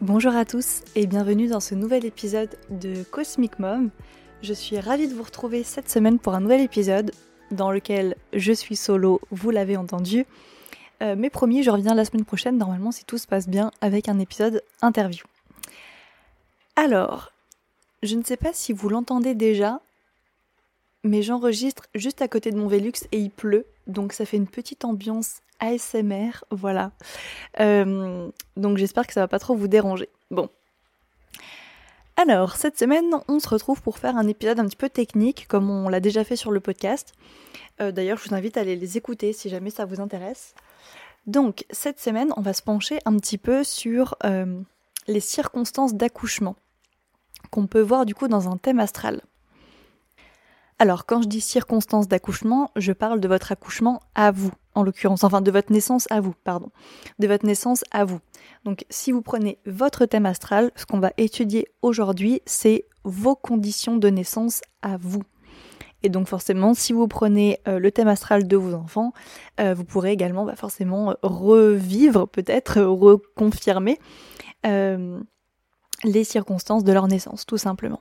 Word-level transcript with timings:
Bonjour 0.00 0.36
à 0.36 0.44
tous 0.44 0.82
et 0.94 1.08
bienvenue 1.08 1.48
dans 1.48 1.58
ce 1.58 1.74
nouvel 1.74 2.04
épisode 2.04 2.56
de 2.70 3.02
Cosmic 3.02 3.58
Mom. 3.58 3.90
Je 4.42 4.52
suis 4.52 4.78
ravie 4.78 5.08
de 5.08 5.14
vous 5.14 5.24
retrouver 5.24 5.64
cette 5.64 5.90
semaine 5.90 6.20
pour 6.20 6.36
un 6.36 6.40
nouvel 6.40 6.60
épisode 6.60 7.10
dans 7.50 7.72
lequel 7.72 8.14
je 8.32 8.52
suis 8.52 8.76
solo, 8.76 9.20
vous 9.32 9.50
l'avez 9.50 9.76
entendu. 9.76 10.24
Euh, 11.02 11.16
mais 11.18 11.30
promis, 11.30 11.64
je 11.64 11.70
reviens 11.72 11.96
la 11.96 12.04
semaine 12.04 12.24
prochaine, 12.24 12.58
normalement 12.58 12.92
si 12.92 13.04
tout 13.04 13.18
se 13.18 13.26
passe 13.26 13.48
bien, 13.48 13.72
avec 13.80 14.08
un 14.08 14.20
épisode 14.20 14.62
interview. 14.82 15.26
Alors, 16.76 17.32
je 18.04 18.14
ne 18.14 18.22
sais 18.22 18.36
pas 18.36 18.52
si 18.52 18.72
vous 18.72 18.88
l'entendez 18.88 19.34
déjà, 19.34 19.80
mais 21.02 21.22
j'enregistre 21.22 21.88
juste 21.96 22.22
à 22.22 22.28
côté 22.28 22.52
de 22.52 22.56
mon 22.56 22.68
Velux 22.68 22.92
et 23.10 23.18
il 23.18 23.30
pleut, 23.30 23.66
donc 23.88 24.12
ça 24.12 24.26
fait 24.26 24.36
une 24.36 24.46
petite 24.46 24.84
ambiance 24.84 25.40
ASMR, 25.60 26.44
voilà. 26.50 26.92
Euh, 27.60 28.30
donc 28.56 28.78
j'espère 28.78 29.06
que 29.06 29.12
ça 29.12 29.20
va 29.20 29.28
pas 29.28 29.38
trop 29.38 29.54
vous 29.54 29.68
déranger. 29.68 30.08
Bon. 30.30 30.48
Alors, 32.16 32.56
cette 32.56 32.78
semaine, 32.78 33.14
on 33.28 33.38
se 33.38 33.48
retrouve 33.48 33.80
pour 33.80 33.98
faire 33.98 34.16
un 34.16 34.26
épisode 34.26 34.58
un 34.58 34.66
petit 34.66 34.76
peu 34.76 34.88
technique, 34.88 35.46
comme 35.46 35.70
on 35.70 35.88
l'a 35.88 36.00
déjà 36.00 36.24
fait 36.24 36.34
sur 36.34 36.50
le 36.50 36.58
podcast. 36.58 37.12
Euh, 37.80 37.92
d'ailleurs, 37.92 38.18
je 38.18 38.28
vous 38.28 38.34
invite 38.34 38.56
à 38.56 38.60
aller 38.62 38.74
les 38.74 38.96
écouter 38.96 39.32
si 39.32 39.48
jamais 39.48 39.70
ça 39.70 39.84
vous 39.84 40.00
intéresse. 40.00 40.54
Donc, 41.26 41.64
cette 41.70 42.00
semaine, 42.00 42.32
on 42.36 42.40
va 42.40 42.54
se 42.54 42.62
pencher 42.62 42.98
un 43.04 43.16
petit 43.16 43.38
peu 43.38 43.62
sur 43.62 44.16
euh, 44.24 44.60
les 45.06 45.20
circonstances 45.20 45.94
d'accouchement 45.94 46.56
qu'on 47.50 47.66
peut 47.66 47.80
voir 47.80 48.04
du 48.04 48.14
coup 48.14 48.28
dans 48.28 48.48
un 48.48 48.56
thème 48.56 48.80
astral. 48.80 49.22
Alors, 50.78 51.06
quand 51.06 51.22
je 51.22 51.28
dis 51.28 51.40
circonstances 51.40 52.08
d'accouchement, 52.08 52.70
je 52.76 52.92
parle 52.92 53.20
de 53.20 53.28
votre 53.28 53.52
accouchement 53.52 54.00
à 54.14 54.30
vous, 54.30 54.52
en 54.78 54.84
l'occurrence, 54.84 55.24
enfin 55.24 55.40
de 55.40 55.50
votre 55.50 55.72
naissance 55.72 56.06
à 56.10 56.20
vous, 56.20 56.34
pardon, 56.44 56.70
de 57.18 57.26
votre 57.26 57.44
naissance 57.44 57.84
à 57.90 58.04
vous. 58.04 58.20
Donc, 58.64 58.84
si 58.90 59.12
vous 59.12 59.22
prenez 59.22 59.58
votre 59.66 60.06
thème 60.06 60.26
astral, 60.26 60.70
ce 60.76 60.86
qu'on 60.86 61.00
va 61.00 61.12
étudier 61.16 61.68
aujourd'hui, 61.82 62.40
c'est 62.46 62.86
vos 63.04 63.34
conditions 63.34 63.96
de 63.96 64.08
naissance 64.08 64.60
à 64.82 64.96
vous. 64.96 65.22
Et 66.02 66.08
donc 66.10 66.28
forcément, 66.28 66.74
si 66.74 66.92
vous 66.92 67.08
prenez 67.08 67.58
euh, 67.66 67.80
le 67.80 67.90
thème 67.90 68.06
astral 68.06 68.46
de 68.46 68.56
vos 68.56 68.74
enfants, 68.74 69.12
euh, 69.58 69.74
vous 69.74 69.84
pourrez 69.84 70.12
également 70.12 70.44
bah, 70.44 70.54
forcément 70.54 71.14
revivre, 71.22 72.28
peut-être 72.28 72.80
reconfirmer 72.82 73.98
euh, 74.64 75.18
les 76.04 76.22
circonstances 76.22 76.84
de 76.84 76.92
leur 76.92 77.08
naissance, 77.08 77.46
tout 77.46 77.58
simplement. 77.58 78.00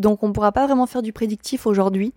Donc 0.00 0.24
on 0.24 0.28
ne 0.28 0.32
pourra 0.32 0.50
pas 0.50 0.66
vraiment 0.66 0.86
faire 0.86 1.02
du 1.02 1.12
prédictif 1.12 1.66
aujourd'hui, 1.66 2.12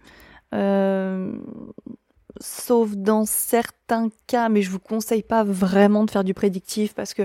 sauf 2.39 2.91
dans 2.91 3.25
certains 3.25 4.09
cas, 4.27 4.49
mais 4.49 4.61
je 4.61 4.69
vous 4.69 4.79
conseille 4.79 5.23
pas 5.23 5.43
vraiment 5.43 6.03
de 6.03 6.11
faire 6.11 6.23
du 6.23 6.33
prédictif 6.33 6.93
parce 6.93 7.13
que 7.13 7.23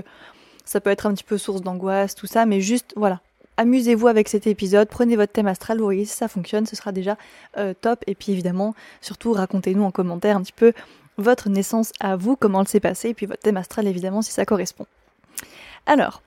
ça 0.65 0.81
peut 0.81 0.89
être 0.89 1.05
un 1.05 1.13
petit 1.13 1.23
peu 1.23 1.37
source 1.37 1.61
d'angoisse, 1.61 2.15
tout 2.15 2.27
ça, 2.27 2.45
mais 2.45 2.61
juste 2.61 2.93
voilà. 2.95 3.21
Amusez-vous 3.57 4.07
avec 4.07 4.27
cet 4.27 4.47
épisode, 4.47 4.89
prenez 4.89 5.15
votre 5.15 5.31
thème 5.31 5.47
astral, 5.47 5.77
vous 5.77 5.85
voyez 5.85 6.03
si 6.03 6.15
ça 6.15 6.27
fonctionne, 6.27 6.65
ce 6.65 6.75
sera 6.75 6.91
déjà 6.91 7.17
euh, 7.57 7.73
top. 7.79 8.03
Et 8.05 8.13
puis 8.13 8.33
évidemment, 8.33 8.75
surtout 8.99 9.31
racontez-nous 9.31 9.83
en 9.83 9.91
commentaire 9.91 10.35
un 10.35 10.41
petit 10.41 10.51
peu 10.51 10.73
votre 11.17 11.47
naissance 11.47 11.93
à 12.01 12.17
vous, 12.17 12.35
comment 12.35 12.61
elle 12.61 12.67
s'est 12.67 12.81
passée, 12.81 13.09
et 13.09 13.13
puis 13.13 13.27
votre 13.27 13.41
thème 13.41 13.55
astral 13.55 13.87
évidemment 13.87 14.21
si 14.21 14.31
ça 14.31 14.45
correspond. 14.45 14.85
Alors, 15.85 16.21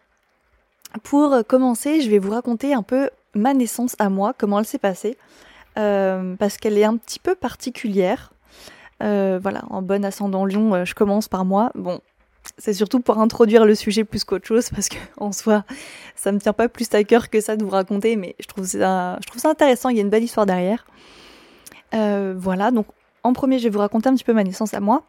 pour 1.02 1.36
commencer, 1.46 2.00
je 2.00 2.08
vais 2.08 2.18
vous 2.18 2.30
raconter 2.30 2.72
un 2.72 2.82
peu 2.82 3.10
ma 3.34 3.52
naissance 3.52 3.94
à 3.98 4.08
moi, 4.08 4.32
comment 4.36 4.58
elle 4.58 4.64
s'est 4.64 4.78
passée, 4.78 5.18
euh, 5.76 6.34
parce 6.36 6.56
qu'elle 6.56 6.78
est 6.78 6.84
un 6.84 6.96
petit 6.96 7.18
peu 7.18 7.34
particulière. 7.34 8.32
Euh, 9.02 9.38
voilà, 9.40 9.62
en 9.70 9.82
bon 9.82 10.04
ascendant 10.04 10.44
Lion, 10.44 10.74
euh, 10.74 10.84
je 10.84 10.94
commence 10.94 11.28
par 11.28 11.44
moi. 11.44 11.70
Bon, 11.74 12.00
c'est 12.56 12.72
surtout 12.72 13.00
pour 13.00 13.18
introduire 13.18 13.64
le 13.64 13.74
sujet 13.74 14.04
plus 14.04 14.24
qu'autre 14.24 14.46
chose, 14.46 14.70
parce 14.74 14.88
que 14.88 14.96
en 15.18 15.32
soi, 15.32 15.64
ça 16.16 16.32
me 16.32 16.38
tient 16.38 16.52
pas 16.52 16.68
plus 16.68 16.92
à 16.94 17.04
cœur 17.04 17.30
que 17.30 17.40
ça 17.40 17.56
de 17.56 17.64
vous 17.64 17.70
raconter, 17.70 18.16
mais 18.16 18.34
je 18.40 18.46
trouve 18.46 18.64
ça, 18.64 19.18
je 19.22 19.26
trouve 19.26 19.40
ça 19.40 19.50
intéressant. 19.50 19.88
Il 19.88 19.96
y 19.96 20.00
a 20.00 20.02
une 20.02 20.10
belle 20.10 20.24
histoire 20.24 20.46
derrière. 20.46 20.86
voilà, 21.92 22.70
donc 22.70 22.86
en 23.22 23.32
premier, 23.32 23.58
je 23.58 23.64
vais 23.64 23.70
vous 23.70 23.78
raconter 23.78 24.08
un 24.08 24.14
petit 24.14 24.24
peu 24.24 24.32
ma 24.32 24.44
naissance 24.44 24.74
à 24.74 24.80
moi. 24.80 25.04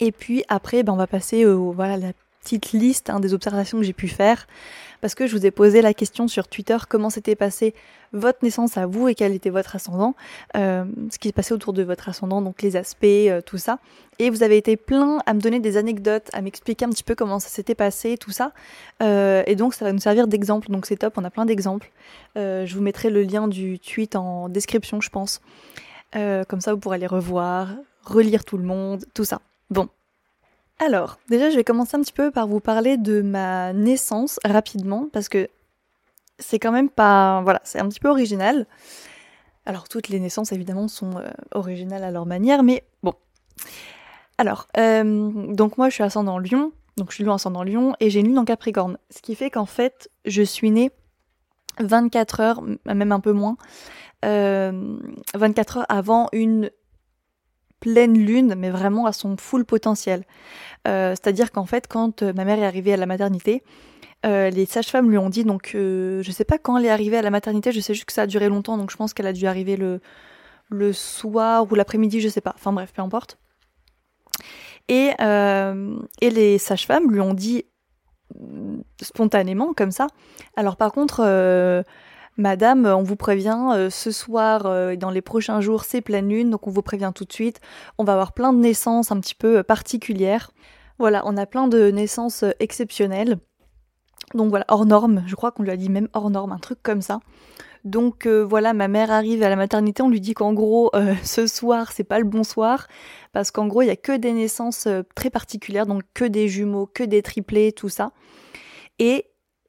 Et 0.00 0.12
puis 0.12 0.44
après, 0.48 0.82
ben, 0.82 0.92
on 0.92 0.96
va 0.96 1.06
passer 1.06 1.46
au, 1.46 1.72
voilà, 1.72 1.96
la 1.96 2.12
petite 2.46 2.70
liste 2.72 3.10
hein, 3.10 3.18
des 3.18 3.34
observations 3.34 3.78
que 3.78 3.84
j'ai 3.84 3.92
pu 3.92 4.06
faire, 4.06 4.46
parce 5.00 5.16
que 5.16 5.26
je 5.26 5.36
vous 5.36 5.44
ai 5.44 5.50
posé 5.50 5.82
la 5.82 5.94
question 5.94 6.28
sur 6.28 6.46
Twitter 6.46 6.76
comment 6.88 7.10
s'était 7.10 7.34
passé 7.34 7.74
votre 8.12 8.38
naissance 8.44 8.76
à 8.76 8.86
vous 8.86 9.08
et 9.08 9.16
quel 9.16 9.32
était 9.32 9.50
votre 9.50 9.74
ascendant, 9.74 10.14
euh, 10.56 10.84
ce 11.10 11.18
qui 11.18 11.26
s'est 11.28 11.32
passé 11.32 11.52
autour 11.52 11.72
de 11.72 11.82
votre 11.82 12.08
ascendant, 12.08 12.40
donc 12.40 12.62
les 12.62 12.76
aspects, 12.76 13.04
euh, 13.04 13.40
tout 13.40 13.58
ça. 13.58 13.80
Et 14.20 14.30
vous 14.30 14.44
avez 14.44 14.56
été 14.56 14.76
plein 14.76 15.18
à 15.26 15.34
me 15.34 15.40
donner 15.40 15.58
des 15.58 15.76
anecdotes, 15.76 16.28
à 16.32 16.40
m'expliquer 16.40 16.84
un 16.84 16.90
petit 16.90 17.02
peu 17.02 17.16
comment 17.16 17.40
ça 17.40 17.48
s'était 17.48 17.74
passé, 17.74 18.16
tout 18.16 18.30
ça. 18.30 18.52
Euh, 19.02 19.42
et 19.46 19.56
donc 19.56 19.74
ça 19.74 19.84
va 19.84 19.92
nous 19.92 19.98
servir 19.98 20.28
d'exemple, 20.28 20.70
donc 20.70 20.86
c'est 20.86 20.96
top, 20.96 21.14
on 21.16 21.24
a 21.24 21.30
plein 21.30 21.46
d'exemples. 21.46 21.90
je 22.36 22.72
vous 22.72 22.82
mettrai 22.82 23.10
le 23.10 23.22
lien 23.22 23.48
du 23.48 23.80
tweet 23.80 24.14
en 24.14 24.48
description, 24.48 25.00
je 25.00 25.10
pense. 25.10 25.40
comme 26.12 26.60
ça, 26.60 26.72
vous 26.72 26.78
pourrez 26.78 26.98
les 26.98 27.08
revoir, 27.08 27.70
relire 28.04 28.44
tout 28.44 28.56
le 28.56 28.64
monde, 28.64 29.04
tout 29.14 29.24
ça. 29.24 29.40
Bon, 29.68 29.88
alors, 30.78 31.18
déjà, 31.30 31.48
je 31.50 31.56
vais 31.56 31.64
commencer 31.64 31.96
un 31.96 32.00
petit 32.00 32.12
peu 32.12 32.30
par 32.30 32.46
vous 32.46 32.60
parler 32.60 32.98
de 32.98 33.22
ma 33.22 33.72
naissance 33.72 34.38
rapidement, 34.44 35.08
parce 35.12 35.28
que 35.28 35.48
c'est 36.38 36.58
quand 36.58 36.72
même 36.72 36.90
pas. 36.90 37.40
Voilà, 37.42 37.60
c'est 37.64 37.80
un 37.80 37.88
petit 37.88 38.00
peu 38.00 38.08
original. 38.08 38.66
Alors, 39.64 39.88
toutes 39.88 40.08
les 40.08 40.20
naissances, 40.20 40.52
évidemment, 40.52 40.86
sont 40.86 41.16
euh, 41.16 41.28
originales 41.52 42.04
à 42.04 42.10
leur 42.10 42.26
manière, 42.26 42.62
mais 42.62 42.84
bon. 43.02 43.14
Alors, 44.38 44.68
euh, 44.76 45.54
donc 45.54 45.78
moi, 45.78 45.88
je 45.88 45.94
suis 45.94 46.04
ascendant 46.04 46.38
Lion, 46.38 46.72
donc 46.98 47.10
je 47.10 47.16
suis 47.16 47.24
Lion 47.24 47.32
ascendant 47.32 47.62
Lion, 47.62 47.94
et 48.00 48.10
j'ai 48.10 48.20
une 48.20 48.26
lune 48.26 48.38
en 48.38 48.44
Capricorne. 48.44 48.98
Ce 49.08 49.22
qui 49.22 49.34
fait 49.34 49.50
qu'en 49.50 49.66
fait, 49.66 50.10
je 50.26 50.42
suis 50.42 50.70
née 50.70 50.90
24 51.80 52.40
heures, 52.40 52.62
même 52.84 53.12
un 53.12 53.20
peu 53.20 53.32
moins, 53.32 53.56
24 54.22 54.26
euh, 54.26 55.80
heures 55.80 55.86
avant 55.88 56.28
une 56.32 56.70
pleine 57.86 58.18
lune, 58.18 58.56
mais 58.56 58.68
vraiment 58.68 59.06
à 59.06 59.12
son 59.12 59.36
full 59.36 59.64
potentiel. 59.64 60.24
Euh, 60.88 61.10
c'est-à-dire 61.10 61.52
qu'en 61.52 61.66
fait, 61.66 61.86
quand 61.86 62.22
euh, 62.22 62.32
ma 62.32 62.44
mère 62.44 62.58
est 62.58 62.66
arrivée 62.66 62.92
à 62.92 62.96
la 62.96 63.06
maternité, 63.06 63.62
euh, 64.24 64.50
les 64.50 64.66
sages-femmes 64.66 65.08
lui 65.08 65.18
ont 65.18 65.30
dit, 65.30 65.44
donc 65.44 65.70
je 65.72 66.30
sais 66.32 66.44
pas 66.44 66.58
quand 66.58 66.76
elle 66.78 66.86
est 66.86 66.90
arrivée 66.90 67.16
à 67.16 67.22
la 67.22 67.30
maternité, 67.30 67.70
je 67.70 67.78
sais 67.78 67.94
juste 67.94 68.06
que 68.06 68.12
ça 68.12 68.22
a 68.22 68.26
duré 68.26 68.48
longtemps, 68.48 68.76
donc 68.76 68.90
je 68.90 68.96
pense 68.96 69.14
qu'elle 69.14 69.28
a 69.28 69.32
dû 69.32 69.46
arriver 69.46 69.76
le, 69.76 70.92
soir 70.92 71.70
ou 71.70 71.76
l'après-midi, 71.76 72.20
je 72.20 72.28
sais 72.28 72.40
pas. 72.40 72.54
Enfin 72.56 72.72
bref, 72.72 72.92
peu 72.92 73.02
importe. 73.02 73.38
Et, 74.88 75.12
et 76.20 76.30
les 76.30 76.58
sages-femmes 76.58 77.12
lui 77.12 77.20
ont 77.20 77.34
dit 77.34 77.66
spontanément, 79.00 79.74
comme 79.74 79.92
ça. 79.92 80.08
Alors 80.56 80.76
par 80.76 80.90
contre, 80.90 81.22
Madame, 82.38 82.84
on 82.84 83.02
vous 83.02 83.16
prévient, 83.16 83.70
euh, 83.72 83.88
ce 83.88 84.10
soir 84.10 84.66
euh, 84.66 84.90
et 84.90 84.98
dans 84.98 85.10
les 85.10 85.22
prochains 85.22 85.62
jours, 85.62 85.84
c'est 85.84 86.02
pleine 86.02 86.28
lune, 86.28 86.50
donc 86.50 86.66
on 86.66 86.70
vous 86.70 86.82
prévient 86.82 87.12
tout 87.14 87.24
de 87.24 87.32
suite. 87.32 87.60
On 87.96 88.04
va 88.04 88.12
avoir 88.12 88.32
plein 88.32 88.52
de 88.52 88.58
naissances 88.58 89.10
un 89.10 89.20
petit 89.20 89.34
peu 89.34 89.58
euh, 89.58 89.62
particulières. 89.62 90.50
Voilà, 90.98 91.22
on 91.24 91.38
a 91.38 91.46
plein 91.46 91.66
de 91.66 91.90
naissances 91.90 92.44
exceptionnelles. 92.60 93.38
Donc 94.34 94.50
voilà, 94.50 94.66
hors 94.68 94.84
norme, 94.84 95.24
je 95.26 95.34
crois 95.34 95.50
qu'on 95.50 95.62
lui 95.62 95.70
a 95.70 95.76
dit 95.78 95.88
même 95.88 96.08
hors 96.12 96.28
norme, 96.28 96.52
un 96.52 96.58
truc 96.58 96.78
comme 96.82 97.00
ça. 97.00 97.20
Donc 97.84 98.26
voilà, 98.26 98.72
ma 98.72 98.88
mère 98.88 99.12
arrive 99.12 99.42
à 99.44 99.48
la 99.48 99.54
maternité, 99.54 100.02
on 100.02 100.08
lui 100.08 100.20
dit 100.20 100.34
qu'en 100.34 100.52
gros, 100.52 100.90
ce 101.22 101.46
soir, 101.46 101.92
c'est 101.92 102.02
pas 102.02 102.18
le 102.18 102.24
bon 102.24 102.42
soir, 102.42 102.88
parce 103.32 103.52
qu'en 103.52 103.68
gros, 103.68 103.82
il 103.82 103.86
y 103.86 103.90
a 103.90 103.96
que 103.96 104.16
des 104.16 104.32
naissances 104.32 104.88
très 105.14 105.30
particulières, 105.30 105.86
donc 105.86 106.02
que 106.12 106.24
des 106.24 106.48
jumeaux, 106.48 106.86
que 106.86 107.04
des 107.04 107.22
triplés, 107.22 107.70
tout 107.70 107.90
ça. 107.90 108.10
Et 108.98 109.26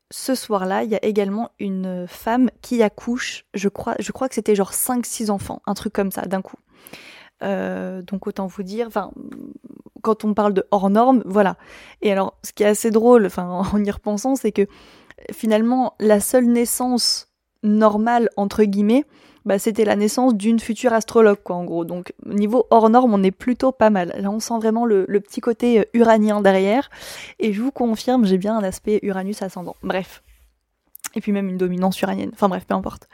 ce 0.10 0.36
soir-là, 0.36 0.84
il 0.84 0.90
y 0.90 0.96
a 0.96 1.04
également 1.04 1.52
une 1.60 2.06
femme 2.08 2.50
qui 2.62 2.82
accouche, 2.82 3.46
je 3.54 3.68
crois, 3.70 3.96
je 4.00 4.12
crois 4.12 4.30
que 4.30 4.36
c'était 4.36 4.56
genre 4.56 4.72
5-6 4.72 5.30
enfants, 5.30 5.62
un 5.66 5.74
truc 5.74 5.94
comme 5.94 6.12
ça, 6.12 6.22
d'un 6.22 6.42
coup. 6.42 6.58
Euh, 7.44 8.02
donc 8.02 8.26
autant 8.26 8.48
vous 8.48 8.64
dire, 8.64 8.88
enfin, 8.88 9.12
quand 10.02 10.24
on 10.26 10.34
parle 10.34 10.54
de 10.54 10.66
hors 10.72 10.90
norme, 10.90 11.22
voilà. 11.26 11.58
Et 12.02 12.12
alors, 12.12 12.38
ce 12.44 12.54
qui 12.54 12.64
est 12.64 12.68
assez 12.68 12.92
drôle, 12.92 13.28
en 13.38 13.84
y 13.84 13.92
repensant, 13.92 14.36
c'est 14.36 14.52
que 14.52 14.68
finalement, 15.32 15.96
la 16.00 16.20
seule 16.20 16.46
naissance 16.46 17.28
normale, 17.64 18.30
entre 18.38 18.64
guillemets, 18.64 19.06
bah, 19.48 19.60
c'était 19.60 19.86
la 19.86 19.96
naissance 19.96 20.36
d'une 20.36 20.60
future 20.60 20.92
astrologue, 20.92 21.38
quoi, 21.42 21.56
en 21.56 21.64
gros. 21.64 21.86
Donc, 21.86 22.14
niveau 22.26 22.68
hors 22.70 22.90
norme, 22.90 23.14
on 23.14 23.24
est 23.24 23.32
plutôt 23.32 23.72
pas 23.72 23.90
mal. 23.90 24.14
Là, 24.20 24.30
on 24.30 24.42
sent 24.42 24.56
vraiment 24.58 24.86
le, 24.86 25.06
petit 25.22 25.40
côté 25.40 25.80
euh, 25.80 25.84
uranien 25.94 26.42
derrière. 26.42 26.90
Et 27.40 27.54
je 27.54 27.62
vous 27.62 27.72
confirme, 27.72 28.26
j'ai 28.26 28.38
bien 28.38 28.58
un 28.58 28.64
aspect 28.64 29.00
Uranus 29.04 29.42
ascendant. 29.42 29.78
Bref. 29.84 30.22
Et 31.16 31.22
puis 31.22 31.32
même 31.32 31.48
une 31.48 31.58
dominance 31.58 32.00
uranienne. 32.02 32.32
Enfin 32.34 32.50
bref, 32.50 32.66
peu 32.68 32.74
importe. 32.76 33.08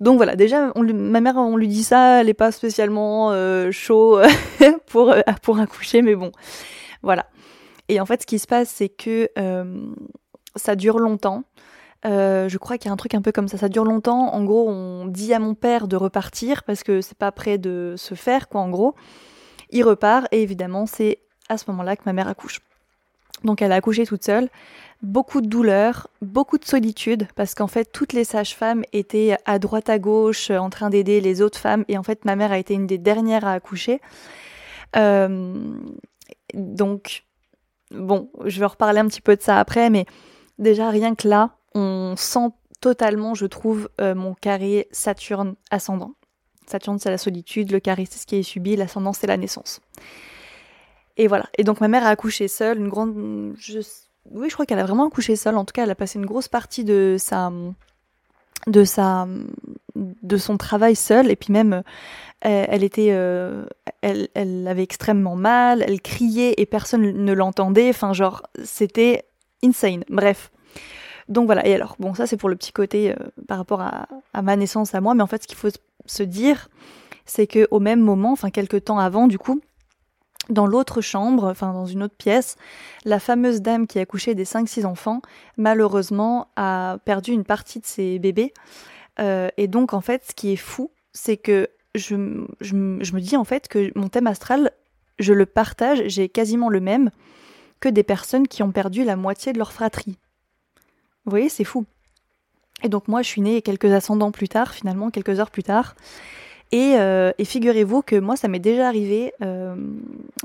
Donc 0.00 0.16
voilà, 0.16 0.36
déjà, 0.36 0.72
ma 0.74 1.20
mère, 1.20 1.36
on 1.36 1.58
lui 1.58 1.68
dit 1.68 1.84
ça, 1.84 2.22
elle 2.22 2.30
est 2.30 2.34
pas 2.34 2.50
spécialement 2.50 3.32
euh, 3.32 3.70
chaud 3.70 4.18
pour, 4.86 5.12
euh, 5.12 5.20
pour 5.42 5.58
accoucher, 5.58 6.00
mais 6.00 6.14
bon, 6.14 6.32
voilà. 7.02 7.26
Et 7.90 8.00
en 8.00 8.06
fait, 8.06 8.22
ce 8.22 8.26
qui 8.26 8.38
se 8.38 8.46
passe, 8.46 8.70
c'est 8.70 8.88
que 8.88 9.28
ça 10.56 10.76
dure 10.76 10.98
longtemps. 10.98 11.44
Euh, 12.06 12.48
je 12.48 12.58
crois 12.58 12.76
qu'il 12.76 12.88
y 12.88 12.90
a 12.90 12.92
un 12.92 12.96
truc 12.96 13.14
un 13.14 13.22
peu 13.22 13.32
comme 13.32 13.48
ça. 13.48 13.58
Ça 13.58 13.68
dure 13.68 13.84
longtemps. 13.84 14.32
En 14.34 14.44
gros, 14.44 14.68
on 14.68 15.06
dit 15.06 15.32
à 15.32 15.38
mon 15.38 15.54
père 15.54 15.88
de 15.88 15.96
repartir 15.96 16.62
parce 16.64 16.82
que 16.82 17.00
c'est 17.00 17.16
pas 17.16 17.32
prêt 17.32 17.58
de 17.58 17.94
se 17.96 18.14
faire, 18.14 18.48
quoi, 18.48 18.60
en 18.60 18.70
gros. 18.70 18.94
Il 19.70 19.84
repart 19.84 20.26
et 20.30 20.42
évidemment, 20.42 20.86
c'est 20.86 21.18
à 21.48 21.58
ce 21.58 21.64
moment-là 21.70 21.96
que 21.96 22.02
ma 22.06 22.12
mère 22.12 22.28
accouche. 22.28 22.60
Donc 23.42 23.60
elle 23.60 23.72
a 23.72 23.76
accouché 23.76 24.06
toute 24.06 24.24
seule. 24.24 24.48
Beaucoup 25.02 25.40
de 25.40 25.46
douleur, 25.46 26.08
beaucoup 26.22 26.56
de 26.56 26.64
solitude, 26.64 27.28
parce 27.34 27.54
qu'en 27.54 27.66
fait 27.66 27.84
toutes 27.84 28.14
les 28.14 28.24
sages-femmes 28.24 28.84
étaient 28.94 29.36
à 29.44 29.58
droite 29.58 29.90
à 29.90 29.98
gauche 29.98 30.50
en 30.50 30.70
train 30.70 30.88
d'aider 30.88 31.20
les 31.20 31.42
autres 31.42 31.58
femmes, 31.58 31.84
et 31.88 31.98
en 31.98 32.02
fait 32.02 32.24
ma 32.24 32.36
mère 32.36 32.52
a 32.52 32.58
été 32.58 32.72
une 32.72 32.86
des 32.86 32.96
dernières 32.96 33.44
à 33.44 33.52
accoucher. 33.52 34.00
Euh, 34.96 35.54
donc, 36.54 37.24
bon, 37.90 38.30
je 38.44 38.60
vais 38.60 38.66
reparler 38.66 39.00
un 39.00 39.08
petit 39.08 39.20
peu 39.20 39.36
de 39.36 39.42
ça 39.42 39.58
après, 39.58 39.90
mais 39.90 40.06
déjà 40.58 40.88
rien 40.88 41.14
que 41.14 41.28
là, 41.28 41.50
on 41.74 42.14
sent 42.16 42.50
totalement, 42.80 43.34
je 43.34 43.46
trouve, 43.46 43.88
euh, 44.00 44.14
mon 44.14 44.34
carré 44.34 44.88
Saturne 44.90 45.54
ascendant. 45.70 46.12
Saturne, 46.66 46.98
c'est 46.98 47.10
la 47.10 47.18
solitude, 47.18 47.72
le 47.72 47.80
carré, 47.80 48.06
c'est 48.10 48.18
ce 48.18 48.26
qui 48.26 48.36
est 48.36 48.42
subi, 48.42 48.76
l'ascendant, 48.76 49.12
c'est 49.12 49.26
la 49.26 49.36
naissance. 49.36 49.80
Et 51.16 51.28
voilà. 51.28 51.46
Et 51.58 51.64
donc 51.64 51.80
ma 51.80 51.88
mère 51.88 52.04
a 52.04 52.10
accouché 52.10 52.48
seule, 52.48 52.78
une 52.78 52.88
grande. 52.88 53.14
oui, 53.16 54.48
je 54.48 54.54
crois 54.54 54.66
qu'elle 54.66 54.78
a 54.78 54.84
vraiment 54.84 55.06
accouché 55.06 55.36
seule. 55.36 55.56
En 55.56 55.64
tout 55.64 55.72
cas, 55.72 55.84
elle 55.84 55.90
a 55.90 55.94
passé 55.94 56.18
une 56.18 56.26
grosse 56.26 56.48
partie 56.48 56.84
de 56.84 57.16
sa 57.18 57.52
de 58.66 58.84
sa 58.84 59.28
de 59.94 60.36
son 60.36 60.56
travail 60.56 60.96
seule 60.96 61.30
et 61.30 61.36
puis 61.36 61.52
même 61.52 61.74
euh, 61.74 62.64
elle, 62.68 62.82
était 62.82 63.08
euh, 63.10 63.66
elle, 64.00 64.28
elle 64.34 64.66
avait 64.66 64.82
extrêmement 64.82 65.36
mal 65.36 65.84
elle 65.86 66.00
criait 66.00 66.54
et 66.56 66.64
personne 66.64 67.02
ne 67.02 67.32
l'entendait 67.32 67.90
enfin 67.90 68.12
genre 68.12 68.42
c'était 68.64 69.24
insane 69.62 70.04
bref 70.08 70.50
donc 71.28 71.46
voilà 71.46 71.66
et 71.66 71.74
alors 71.74 71.96
bon 71.98 72.14
ça 72.14 72.26
c'est 72.26 72.36
pour 72.36 72.48
le 72.48 72.56
petit 72.56 72.72
côté 72.72 73.12
euh, 73.12 73.16
par 73.48 73.58
rapport 73.58 73.80
à, 73.80 74.06
ma 74.42 74.56
naissance 74.56 74.94
à 74.94 75.00
moi 75.00 75.14
mais 75.14 75.22
en 75.22 75.26
fait 75.26 75.42
ce 75.42 75.48
qu'il 75.48 75.56
faut 75.56 75.68
se 76.06 76.22
dire 76.22 76.68
c'est 77.24 77.46
que 77.46 77.66
au 77.70 77.80
même 77.80 78.00
moment 78.00 78.32
enfin 78.32 78.50
quelques 78.50 78.84
temps 78.84 78.98
avant 78.98 79.26
du 79.26 79.38
coup 79.38 79.60
dans 80.50 80.66
l'autre 80.66 81.00
chambre, 81.00 81.44
enfin 81.44 81.72
dans 81.72 81.86
une 81.86 82.02
autre 82.02 82.16
pièce, 82.16 82.56
la 83.04 83.18
fameuse 83.18 83.62
dame 83.62 83.86
qui 83.86 83.98
a 83.98 84.06
couché 84.06 84.34
des 84.34 84.44
5-6 84.44 84.84
enfants, 84.84 85.22
malheureusement, 85.56 86.48
a 86.56 86.98
perdu 87.04 87.32
une 87.32 87.44
partie 87.44 87.80
de 87.80 87.86
ses 87.86 88.18
bébés. 88.18 88.52
Euh, 89.20 89.48
et 89.56 89.68
donc, 89.68 89.94
en 89.94 90.00
fait, 90.00 90.24
ce 90.28 90.34
qui 90.34 90.52
est 90.52 90.56
fou, 90.56 90.90
c'est 91.12 91.36
que 91.36 91.68
je, 91.94 92.16
me 92.16 93.18
dis 93.20 93.36
en 93.36 93.44
fait 93.44 93.68
que 93.68 93.90
mon 93.98 94.08
thème 94.08 94.26
astral, 94.26 94.72
je 95.18 95.32
le 95.32 95.46
partage, 95.46 96.02
j'ai 96.06 96.28
quasiment 96.28 96.68
le 96.68 96.80
même 96.80 97.10
que 97.80 97.88
des 97.88 98.02
personnes 98.02 98.48
qui 98.48 98.62
ont 98.62 98.72
perdu 98.72 99.04
la 99.04 99.16
moitié 99.16 99.52
de 99.52 99.58
leur 99.58 99.72
fratrie. 99.72 100.18
Vous 101.24 101.30
voyez, 101.30 101.48
c'est 101.48 101.64
fou. 101.64 101.84
Et 102.82 102.88
donc 102.88 103.08
moi, 103.08 103.22
je 103.22 103.28
suis 103.28 103.40
née 103.40 103.62
quelques 103.62 103.92
ascendants 103.92 104.30
plus 104.30 104.48
tard, 104.48 104.74
finalement, 104.74 105.10
quelques 105.10 105.40
heures 105.40 105.50
plus 105.50 105.62
tard. 105.62 105.94
Euh, 106.74 107.32
et, 107.38 107.44
figurez-vous 107.44 108.02
que 108.02 108.16
moi, 108.16 108.36
ça 108.36 108.48
m'est 108.48 108.58
déjà 108.58 108.88
arrivé. 108.88 109.32
Euh, 109.42 109.76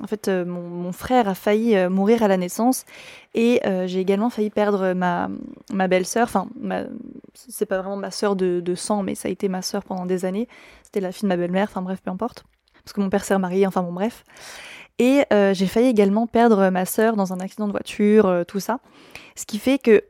en 0.01 0.07
fait, 0.07 0.27
euh, 0.27 0.45
mon, 0.45 0.91
frère 0.91 1.27
a 1.27 1.33
failli 1.33 1.75
mourir 1.87 2.23
à 2.23 2.27
la 2.27 2.37
naissance 2.37 2.85
et 3.33 3.61
j'ai 3.85 3.99
également 3.99 4.29
failli 4.29 4.49
perdre 4.49 4.93
ma, 4.93 5.29
ma 5.71 5.87
belle-sœur. 5.87 6.27
Enfin, 6.27 6.47
c'est 7.33 7.65
pas 7.65 7.77
vraiment 7.77 7.97
ma 7.97 8.11
sœur 8.11 8.35
de, 8.35 8.59
de, 8.59 8.75
sang, 8.75 9.03
mais 9.03 9.15
ça 9.15 9.27
a 9.27 9.31
été 9.31 9.49
ma 9.49 9.61
sœur 9.61 9.83
pendant 9.83 10.05
des 10.05 10.25
années. 10.25 10.47
C'était 10.83 10.99
la 10.99 11.11
fille 11.11 11.23
de 11.23 11.29
ma 11.29 11.37
belle-mère. 11.37 11.67
Enfin 11.69 11.81
bref, 11.81 12.01
peu 12.03 12.11
importe. 12.11 12.43
Parce 12.83 12.93
que 12.93 13.01
mon 13.01 13.09
père 13.09 13.23
s'est 13.23 13.35
remarié. 13.35 13.65
Enfin 13.65 13.81
bon, 13.81 13.93
bref. 13.93 14.23
Et 14.97 15.23
j'ai 15.29 15.67
failli 15.67 15.87
également 15.87 16.27
perdre 16.27 16.69
ma 16.69 16.85
sœur 16.85 17.15
dans 17.15 17.33
un 17.33 17.39
accident 17.39 17.67
de 17.67 17.71
voiture, 17.71 18.43
tout 18.47 18.59
ça. 18.59 18.79
Ce 19.35 19.45
qui 19.45 19.57
fait 19.57 19.77
que 19.77 20.03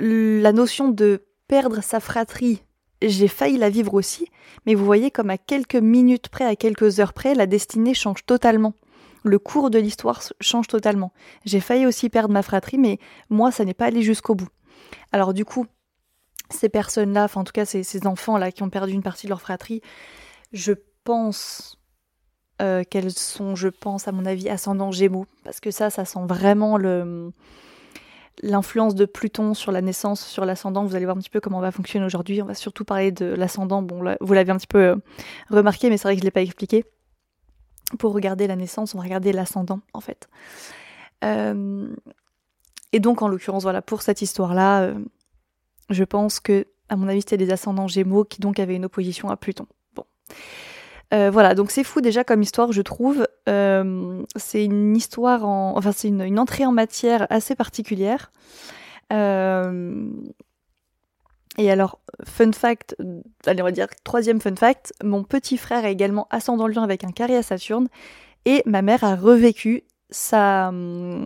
la 0.00 0.52
notion 0.52 0.88
de 0.88 1.24
perdre 1.48 1.82
sa 1.82 2.00
fratrie 2.00 2.62
j'ai 3.02 3.28
failli 3.28 3.56
la 3.56 3.70
vivre 3.70 3.94
aussi, 3.94 4.26
mais 4.66 4.74
vous 4.74 4.84
voyez 4.84 5.10
comme 5.10 5.30
à 5.30 5.38
quelques 5.38 5.76
minutes 5.76 6.28
près, 6.28 6.44
à 6.44 6.56
quelques 6.56 7.00
heures 7.00 7.12
près, 7.12 7.34
la 7.34 7.46
destinée 7.46 7.94
change 7.94 8.24
totalement. 8.26 8.74
Le 9.22 9.38
cours 9.38 9.70
de 9.70 9.78
l'histoire 9.78 10.22
change 10.40 10.66
totalement. 10.66 11.12
J'ai 11.44 11.60
failli 11.60 11.86
aussi 11.86 12.08
perdre 12.08 12.32
ma 12.32 12.42
fratrie, 12.42 12.78
mais 12.78 12.98
moi, 13.28 13.50
ça 13.50 13.64
n'est 13.64 13.74
pas 13.74 13.86
allé 13.86 14.02
jusqu'au 14.02 14.34
bout. 14.34 14.48
Alors 15.12 15.34
du 15.34 15.44
coup, 15.44 15.66
ces 16.50 16.68
personnes-là, 16.68 17.24
enfin 17.24 17.42
en 17.42 17.44
tout 17.44 17.52
cas 17.52 17.64
ces, 17.64 18.06
enfants-là 18.06 18.50
qui 18.52 18.62
ont 18.62 18.70
perdu 18.70 18.92
une 18.92 19.02
partie 19.02 19.26
de 19.26 19.30
leur 19.30 19.40
fratrie, 19.40 19.82
je 20.52 20.72
pense 21.04 21.78
euh, 22.60 22.82
qu'elles 22.84 23.12
sont, 23.12 23.54
je 23.54 23.68
pense, 23.68 24.08
à 24.08 24.12
mon 24.12 24.26
avis, 24.26 24.48
ascendant 24.48 24.90
Gémeaux, 24.90 25.26
parce 25.44 25.60
que 25.60 25.70
ça, 25.70 25.90
ça 25.90 26.04
sent 26.04 26.26
vraiment 26.26 26.76
le 26.76 27.32
l'influence 28.42 28.94
de 28.94 29.04
Pluton 29.04 29.54
sur 29.54 29.72
la 29.72 29.82
naissance, 29.82 30.24
sur 30.24 30.44
l'ascendant. 30.44 30.84
Vous 30.84 30.94
allez 30.94 31.04
voir 31.04 31.16
un 31.16 31.20
petit 31.20 31.30
peu 31.30 31.40
comment 31.40 31.58
on 31.58 31.62
va 31.62 31.72
fonctionner 31.72 32.04
aujourd'hui. 32.04 32.42
On 32.42 32.46
va 32.46 32.54
surtout 32.54 32.84
parler 32.84 33.12
de 33.12 33.26
l'ascendant. 33.26 33.82
Bon, 33.82 34.02
vous 34.20 34.32
l'avez 34.32 34.50
un 34.50 34.56
petit 34.56 34.66
peu 34.66 34.78
euh, 34.78 34.96
remarqué, 35.50 35.90
mais 35.90 35.96
c'est 35.96 36.04
vrai 36.04 36.14
que 36.14 36.20
je 36.20 36.24
ne 36.24 36.26
l'ai 36.26 36.32
pas 36.32 36.42
expliqué. 36.42 36.84
Pour 37.98 38.12
regarder 38.12 38.46
la 38.46 38.56
naissance, 38.56 38.94
on 38.94 38.98
va 38.98 39.04
regarder 39.04 39.32
l'ascendant, 39.32 39.80
en 39.92 40.00
fait. 40.00 40.28
Euh, 41.24 41.88
et 42.92 43.00
donc, 43.00 43.22
en 43.22 43.28
l'occurrence, 43.28 43.62
voilà, 43.62 43.82
pour 43.82 44.02
cette 44.02 44.22
histoire-là, 44.22 44.82
euh, 44.82 44.94
je 45.90 46.04
pense 46.04 46.40
que, 46.40 46.66
à 46.88 46.96
mon 46.96 47.08
avis, 47.08 47.20
c'était 47.20 47.36
des 47.36 47.50
ascendants 47.50 47.88
gémeaux 47.88 48.24
qui 48.24 48.40
donc 48.40 48.58
avaient 48.58 48.76
une 48.76 48.84
opposition 48.84 49.28
à 49.28 49.36
Pluton. 49.36 49.66
Bon. 49.94 50.04
Euh, 51.12 51.30
voilà, 51.30 51.54
donc 51.54 51.70
c'est 51.70 51.84
fou 51.84 52.00
déjà 52.00 52.24
comme 52.24 52.42
histoire, 52.42 52.72
je 52.72 52.82
trouve. 52.82 53.26
Euh, 53.48 54.22
c'est 54.36 54.64
une 54.64 54.96
histoire 54.96 55.44
en, 55.44 55.76
enfin 55.76 55.92
c'est 55.92 56.08
une, 56.08 56.38
entrée 56.38 56.64
en 56.66 56.72
matière 56.72 57.26
assez 57.30 57.54
particulière. 57.54 58.30
Euh, 59.12 60.08
et 61.58 61.70
alors, 61.70 61.98
fun 62.24 62.52
fact, 62.52 62.96
allez 63.44 63.60
on 63.60 63.64
va 63.64 63.72
dire 63.72 63.88
troisième 64.04 64.40
fun 64.40 64.54
fact, 64.54 64.92
mon 65.02 65.24
petit 65.24 65.56
frère 65.56 65.84
est 65.84 65.92
également 65.92 66.28
ascendant 66.30 66.68
lion 66.68 66.82
avec 66.82 67.02
un 67.02 67.10
carré 67.10 67.36
à 67.36 67.42
Saturne, 67.42 67.88
et 68.44 68.62
ma 68.66 68.82
mère 68.82 69.02
a 69.02 69.16
revécu 69.16 69.82
sa, 70.10 70.72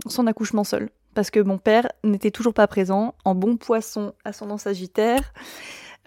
son 0.06 0.26
accouchement 0.26 0.64
seul 0.64 0.88
parce 1.14 1.31
que 1.31 1.40
mon 1.40 1.58
père 1.58 1.88
n'était 2.02 2.31
toujours 2.31 2.54
pas 2.54 2.66
présent, 2.66 3.14
en 3.25 3.34
bon 3.34 3.56
poisson 3.56 4.14
ascendant 4.25 4.58
sagittaire. 4.58 5.32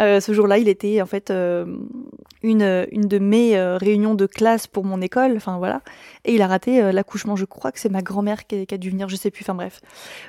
Euh, 0.01 0.19
ce 0.19 0.31
jour-là, 0.31 0.57
il 0.57 0.67
était 0.67 1.01
en 1.01 1.05
fait 1.05 1.31
euh, 1.31 1.65
une, 2.43 2.59
de 2.59 3.19
mes 3.19 3.57
euh, 3.57 3.77
réunions 3.77 4.13
de 4.13 4.25
classe 4.27 4.67
pour 4.67 4.85
mon 4.85 5.01
école, 5.01 5.33
enfin 5.35 5.57
voilà, 5.57 5.81
et 6.23 6.35
il 6.35 6.41
a 6.41 6.47
raté 6.47 6.91
l'accouchement. 6.91 7.35
Je 7.35 7.45
crois 7.45 7.71
que 7.71 7.79
c'est 7.79 7.89
ma 7.89 8.01
grand-mère 8.01 8.45
qui, 8.45 8.65
qui, 8.67 8.75
a 8.75 8.77
dû 8.77 8.89
venir, 8.91 9.09
je 9.09 9.15
sais 9.15 9.31
plus, 9.31 9.43
enfin 9.43 9.55
bref. 9.55 9.81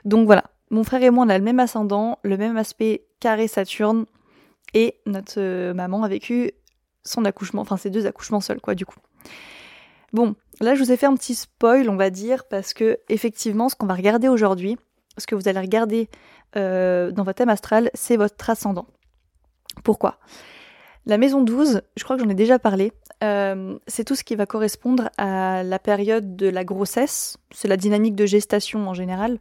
Donc 0.05 0.27
voilà, 0.27 0.45
mon 0.71 0.85
frère 0.85 1.03
et 1.03 1.11
moi, 1.11 1.27
on 1.27 1.29
a 1.29 1.37
le 1.37 1.45
même 1.45 1.61
ascendant, 1.61 2.19
le 2.23 2.37
même 2.37 2.57
aspect 2.57 3.05
carré 3.21 3.47
Saturne, 3.47 4.07
et 4.75 4.97
notre 5.07 5.73
maman 5.73 6.03
a 6.03 6.09
vécu 6.09 6.53
son 7.05 7.25
accouchement, 7.25 7.63
enfin 7.63 7.77
ses 7.77 7.91
deux 7.91 8.07
accouchements 8.07 8.41
seuls, 8.41 8.61
quoi, 8.61 8.75
du 8.75 8.87
coup. 8.87 8.99
Bon, 10.15 10.35
là, 10.61 10.75
je 10.75 10.83
vous 10.83 10.93
ai 10.93 10.97
fait 10.97 11.07
un 11.07 11.15
petit 11.15 11.35
spoil, 11.35 11.91
on 11.91 11.97
va 11.97 12.09
dire, 12.09 12.45
parce 12.49 12.73
que 12.73 12.99
effectivement, 13.11 13.69
ce 13.69 13.77
qu'on 13.77 13.87
va 13.87 13.95
regarder 13.95 14.29
aujourd'hui, 14.29 14.79
ce 15.19 15.27
que 15.27 15.35
vous 15.35 15.49
allez 15.49 15.61
regarder 15.61 16.09
dans 16.55 17.13
votre 17.25 17.35
thème 17.35 17.51
astral, 17.51 17.91
c'est 17.93 18.17
votre 18.17 18.49
ascendant. 18.49 18.87
Pourquoi? 19.85 20.19
La 21.09 21.17
maison 21.17 21.41
12, 21.41 21.81
je 21.97 22.05
crois 22.05 22.17
que 22.17 22.23
j'en 22.23 22.29
ai 22.29 22.35
déjà 22.35 22.59
parlé, 22.59 22.93
euh, 23.25 23.79
c'est 23.87 24.05
tout 24.05 24.15
ce 24.15 24.25
qui 24.25 24.37
va 24.37 24.45
correspondre 24.45 25.09
à 25.17 25.63
la 25.63 25.79
période 25.79 26.37
de 26.37 26.49
la 26.49 26.65
grossesse, 26.65 27.39
c'est 27.51 27.67
la 27.67 27.79
dynamique 27.79 28.15
de 28.15 28.27
gestation 28.27 28.87
en 28.87 28.93
général. 28.93 29.39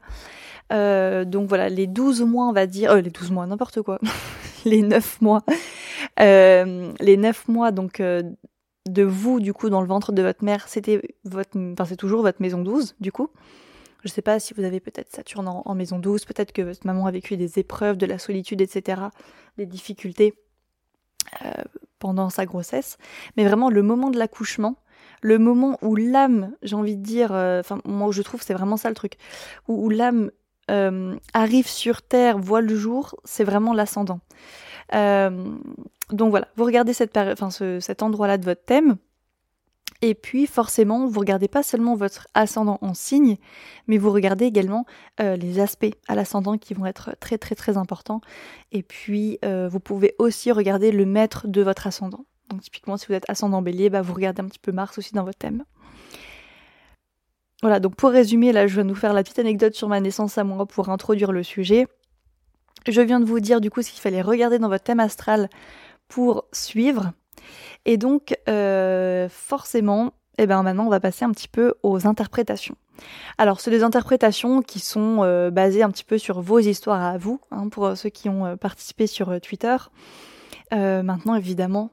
Euh, 0.72 1.26
donc 1.26 1.50
voilà, 1.50 1.68
les 1.68 1.86
12 1.86 2.22
mois, 2.22 2.48
on 2.48 2.54
va 2.54 2.68
dire, 2.68 2.92
euh, 2.92 3.02
les 3.02 3.10
12 3.10 3.32
mois, 3.32 3.46
n'importe 3.48 3.82
quoi, 3.82 4.00
les 4.66 4.82
9 4.82 5.20
mois, 5.20 5.44
les 6.18 7.18
9 7.18 7.48
mois 7.50 7.72
donc 7.72 8.02
de 8.02 9.04
vous 9.04 9.42
du 9.42 9.54
coup 9.54 9.70
dans 9.70 9.82
le 9.82 9.88
ventre 9.88 10.14
de 10.14 10.22
votre 10.22 10.46
mère, 10.46 10.70
c'était 10.70 11.02
votre, 11.26 11.58
enfin 11.74 11.84
c'est 11.84 11.98
toujours 11.98 12.22
votre 12.22 12.42
maison 12.42 12.62
12 12.62 12.96
du 13.02 13.12
coup. 13.12 13.30
Je 14.04 14.10
ne 14.10 14.14
sais 14.14 14.22
pas 14.22 14.40
si 14.40 14.54
vous 14.54 14.64
avez 14.64 14.80
peut-être 14.80 15.12
Saturne 15.12 15.48
en, 15.48 15.76
maison 15.76 16.00
douce, 16.00 16.26
peut-être 16.26 16.52
que 16.52 16.62
votre 16.62 16.86
maman 16.86 17.08
a 17.08 17.12
vécu 17.12 17.36
des 17.36 17.60
épreuves, 17.60 17.98
de 17.98 18.06
la 18.06 18.20
solitude, 18.20 18.62
etc., 18.62 19.02
des 19.58 19.66
difficultés 19.66 20.34
euh, 21.44 21.64
pendant 22.00 22.30
sa 22.30 22.46
grossesse. 22.46 22.98
Mais 23.36 23.46
vraiment, 23.46 23.70
le 23.70 23.82
moment 23.82 24.10
de 24.10 24.20
l'accouchement, 24.20 24.76
le 25.22 25.40
moment 25.40 25.80
où 25.82 25.96
l'âme, 25.96 26.54
j'ai 26.62 26.76
envie 26.76 26.96
de 26.96 27.02
dire, 27.02 27.32
euh, 27.32 27.60
enfin, 27.60 27.80
moi 27.86 28.12
je 28.12 28.22
trouve 28.22 28.42
c'est 28.44 28.54
vraiment 28.54 28.78
ça 28.78 28.90
le 28.90 28.96
truc, 28.96 29.18
où, 29.68 29.90
l'âme 29.90 30.32
euh, 30.70 31.16
arrive 31.34 31.68
sur 31.68 32.04
Terre, 32.04 32.38
voit 32.38 32.62
le 32.62 32.76
jour, 32.76 33.16
c'est 33.24 33.44
vraiment 33.44 33.74
l'ascendant. 33.74 34.20
donc 34.92 36.30
voilà, 36.30 36.48
vous 36.56 36.66
regardez 36.66 36.94
cette 36.94 37.18
enfin, 37.18 37.50
cet 37.50 38.04
endroit-là 38.04 38.38
de 38.38 38.46
votre 38.46 38.64
thème, 38.64 38.98
et 40.02 40.14
puis 40.14 40.46
forcément, 40.46 41.08
vous 41.08 41.20
regardez 41.20 41.48
pas 41.48 41.64
seulement 41.64 41.96
votre 41.96 42.28
ascendant 42.34 42.78
en 42.82 42.94
signe, 42.94 43.38
mais 43.88 43.98
vous 43.98 44.12
regardez 44.12 44.46
également 44.46 44.86
euh, 45.20 45.36
les 45.36 45.60
aspects 45.60 45.96
à 46.08 46.16
l'ascendant 46.16 46.58
qui 46.58 46.74
vont 46.74 46.86
être 46.86 47.16
très 47.20 47.38
très 47.38 47.56
très 47.56 47.78
importants. 47.78 48.22
Et 48.72 48.84
puis 48.84 49.40
euh, 49.44 49.68
vous 49.68 49.80
pouvez 49.80 50.16
aussi 50.20 50.52
regarder 50.52 50.92
le 50.92 51.06
maître 51.06 51.48
de 51.48 51.62
votre 51.62 51.88
ascendant. 51.88 52.26
Donc 52.50 52.62
typiquement, 52.62 52.98
si 52.98 53.08
vous 53.08 53.14
êtes 53.14 53.30
ascendant 53.30 53.62
bélier, 53.62 53.90
bah, 53.90 54.02
vous 54.02 54.14
regardez 54.14 54.42
un 54.42 54.46
petit 54.46 54.60
peu 54.60 54.72
Mars 54.72 54.98
aussi 54.98 55.14
dans 55.14 55.24
votre 55.24 55.40
thème. 55.40 55.64
Voilà, 57.62 57.80
donc 57.80 57.96
pour 57.96 58.12
résumer, 58.12 58.52
là 58.52 58.68
je 58.68 58.76
viens 58.76 58.86
de 58.86 58.90
vous 58.90 58.96
faire 58.96 59.14
la 59.14 59.24
petite 59.24 59.40
anecdote 59.40 59.74
sur 59.74 59.88
ma 59.88 60.00
naissance 60.00 60.38
à 60.38 60.44
moi 60.44 60.68
pour 60.68 60.90
introduire 60.90 61.32
le 61.32 61.42
sujet. 61.42 61.88
Je 62.88 63.02
viens 63.02 63.20
de 63.20 63.26
vous 63.26 63.40
dire 63.40 63.62
du 63.62 63.72
coup 63.72 63.82
ce 63.82 63.90
qu'il 63.90 64.00
fallait 64.00 64.22
regarder 64.22 64.60
dans 64.60 64.70
votre 64.70 64.84
thème 64.84 65.00
astral 65.00 65.50
pour 66.08 66.46
suivre. 66.54 67.14
Et 67.86 67.98
donc, 67.98 68.36
euh, 68.50 69.28
forcément, 69.30 70.14
eh 70.38 70.48
ben 70.48 70.62
maintenant, 70.64 70.86
on 70.86 70.90
va 70.90 71.00
passer 71.00 71.26
un 71.26 71.32
petit 71.32 71.48
peu 71.48 71.74
aux 71.84 72.08
interprétations. 72.08 72.76
Alors, 73.38 73.60
c'est 73.60 73.72
des 73.72 73.84
interprétations 73.84 74.62
qui 74.62 74.80
sont 74.80 75.20
euh, 75.22 75.52
basées 75.52 75.84
un 75.84 75.92
petit 75.92 76.04
peu 76.04 76.18
sur 76.18 76.42
vos 76.42 76.60
histoires 76.60 77.04
à 77.04 77.18
vous, 77.18 77.40
hein, 77.52 77.70
pour 77.70 77.96
ceux 77.96 78.10
qui 78.10 78.30
ont 78.30 78.46
euh, 78.46 78.56
participé 78.56 79.08
sur 79.08 79.40
Twitter. 79.42 79.78
maintenant, 80.72 81.36
évidemment, 81.36 81.92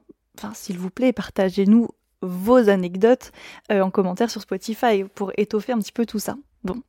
s'il 0.53 0.77
vous 0.77 0.89
plaît, 0.89 1.13
partagez-nous 1.13 1.89
vos 2.21 2.69
anecdotes 2.69 3.31
en 3.69 3.91
commentaire 3.91 4.29
sur 4.31 4.41
Spotify 4.41 5.03
pour 5.03 5.31
étoffer 5.37 5.73
un 5.73 5.79
petit 5.79 5.91
peu 5.91 6.05
tout 6.05 6.19
ça. 6.19 6.35
Bon. 6.63 6.81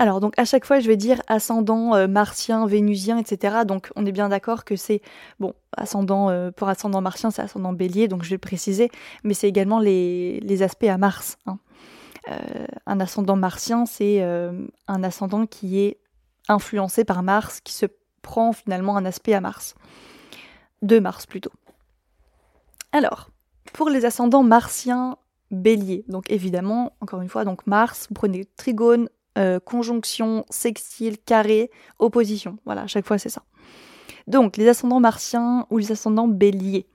Alors 0.00 0.20
donc 0.20 0.32
à 0.38 0.46
chaque 0.46 0.64
fois 0.64 0.80
je 0.80 0.86
vais 0.88 0.96
dire 0.96 1.20
ascendant 1.26 1.94
euh, 1.94 2.08
martien, 2.08 2.66
vénusien, 2.66 3.18
etc. 3.18 3.66
Donc 3.66 3.90
on 3.96 4.06
est 4.06 4.12
bien 4.12 4.30
d'accord 4.30 4.64
que 4.64 4.74
c'est 4.74 5.02
bon 5.40 5.52
ascendant 5.76 6.30
euh, 6.30 6.50
pour 6.50 6.70
ascendant 6.70 7.02
martien 7.02 7.30
c'est 7.30 7.42
ascendant 7.42 7.74
bélier 7.74 8.08
donc 8.08 8.22
je 8.22 8.30
vais 8.30 8.38
préciser, 8.38 8.90
mais 9.24 9.34
c'est 9.34 9.46
également 9.46 9.78
les, 9.78 10.62
aspects 10.62 10.84
à 10.84 10.96
Mars. 10.96 11.36
Hein. 11.44 11.58
Euh, 12.30 12.66
un 12.86 12.98
ascendant 12.98 13.36
martien 13.36 13.84
c'est 13.84 14.22
un 14.22 15.04
ascendant 15.04 15.44
qui 15.44 15.80
est 15.80 15.98
influencé 16.48 17.04
par 17.04 17.22
Mars, 17.22 17.60
qui 17.60 17.74
se 17.74 17.84
prend 18.22 18.54
finalement 18.54 18.96
un 18.96 19.04
aspect 19.04 19.34
à 19.34 19.42
Mars, 19.42 19.74
de 20.80 20.98
Mars 20.98 21.26
plutôt. 21.26 21.52
Alors 22.92 23.28
pour 23.74 23.90
les 23.90 24.06
ascendants 24.06 24.44
martiens 24.44 25.18
bélier. 25.50 26.04
Donc 26.08 26.30
évidemment, 26.30 26.92
encore 27.00 27.20
une 27.20 27.28
fois, 27.28 27.44
donc 27.44 27.66
Mars, 27.66 28.08
prenez 28.14 28.44
trigone, 28.56 29.08
euh, 29.38 29.60
conjonction, 29.60 30.44
sextile, 30.50 31.18
carré, 31.18 31.70
opposition. 31.98 32.58
Voilà, 32.64 32.82
à 32.82 32.86
chaque 32.86 33.06
fois 33.06 33.18
c'est 33.18 33.28
ça. 33.28 33.42
Donc 34.26 34.56
les 34.56 34.68
ascendants 34.68 35.00
martiens 35.00 35.66
ou 35.70 35.78
les 35.78 35.92
ascendants 35.92 36.28
béliers. 36.28 36.86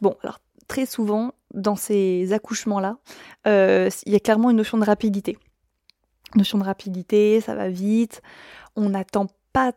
Bon, 0.00 0.16
alors 0.22 0.40
très 0.68 0.86
souvent 0.86 1.32
dans 1.52 1.76
ces 1.76 2.32
accouchements-là, 2.32 2.98
euh, 3.46 3.90
il 4.06 4.12
y 4.12 4.16
a 4.16 4.20
clairement 4.20 4.50
une 4.50 4.56
notion 4.56 4.78
de 4.78 4.84
rapidité. 4.84 5.38
Notion 6.36 6.58
de 6.58 6.64
rapidité, 6.64 7.40
ça 7.40 7.54
va 7.54 7.68
vite, 7.68 8.22
on 8.76 8.90
n'attend 8.90 9.26
pas 9.52 9.72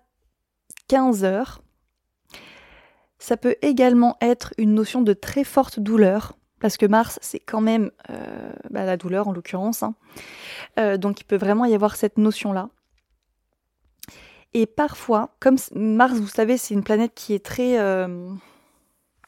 15 0.87 1.23
heures. 1.23 1.61
Ça 3.17 3.37
peut 3.37 3.55
également 3.61 4.17
être 4.21 4.53
une 4.57 4.73
notion 4.73 5.01
de 5.01 5.13
très 5.13 5.43
forte 5.43 5.79
douleur, 5.79 6.37
parce 6.63 6.77
que 6.77 6.85
Mars, 6.85 7.19
c'est 7.21 7.41
quand 7.41 7.59
même 7.59 7.91
euh, 8.09 8.53
bah, 8.69 8.85
la 8.85 8.95
douleur 8.95 9.27
en 9.27 9.33
l'occurrence. 9.33 9.83
Hein. 9.83 9.95
Euh, 10.79 10.95
donc 10.95 11.19
il 11.19 11.25
peut 11.25 11.35
vraiment 11.35 11.65
y 11.65 11.75
avoir 11.75 11.97
cette 11.97 12.17
notion-là. 12.17 12.69
Et 14.53 14.65
parfois, 14.65 15.35
comme 15.41 15.57
Mars, 15.75 16.13
vous 16.13 16.27
savez, 16.29 16.55
c'est 16.55 16.73
une 16.73 16.85
planète 16.85 17.11
qui 17.15 17.33
est 17.33 17.43
très 17.43 17.77
euh, 17.79 18.29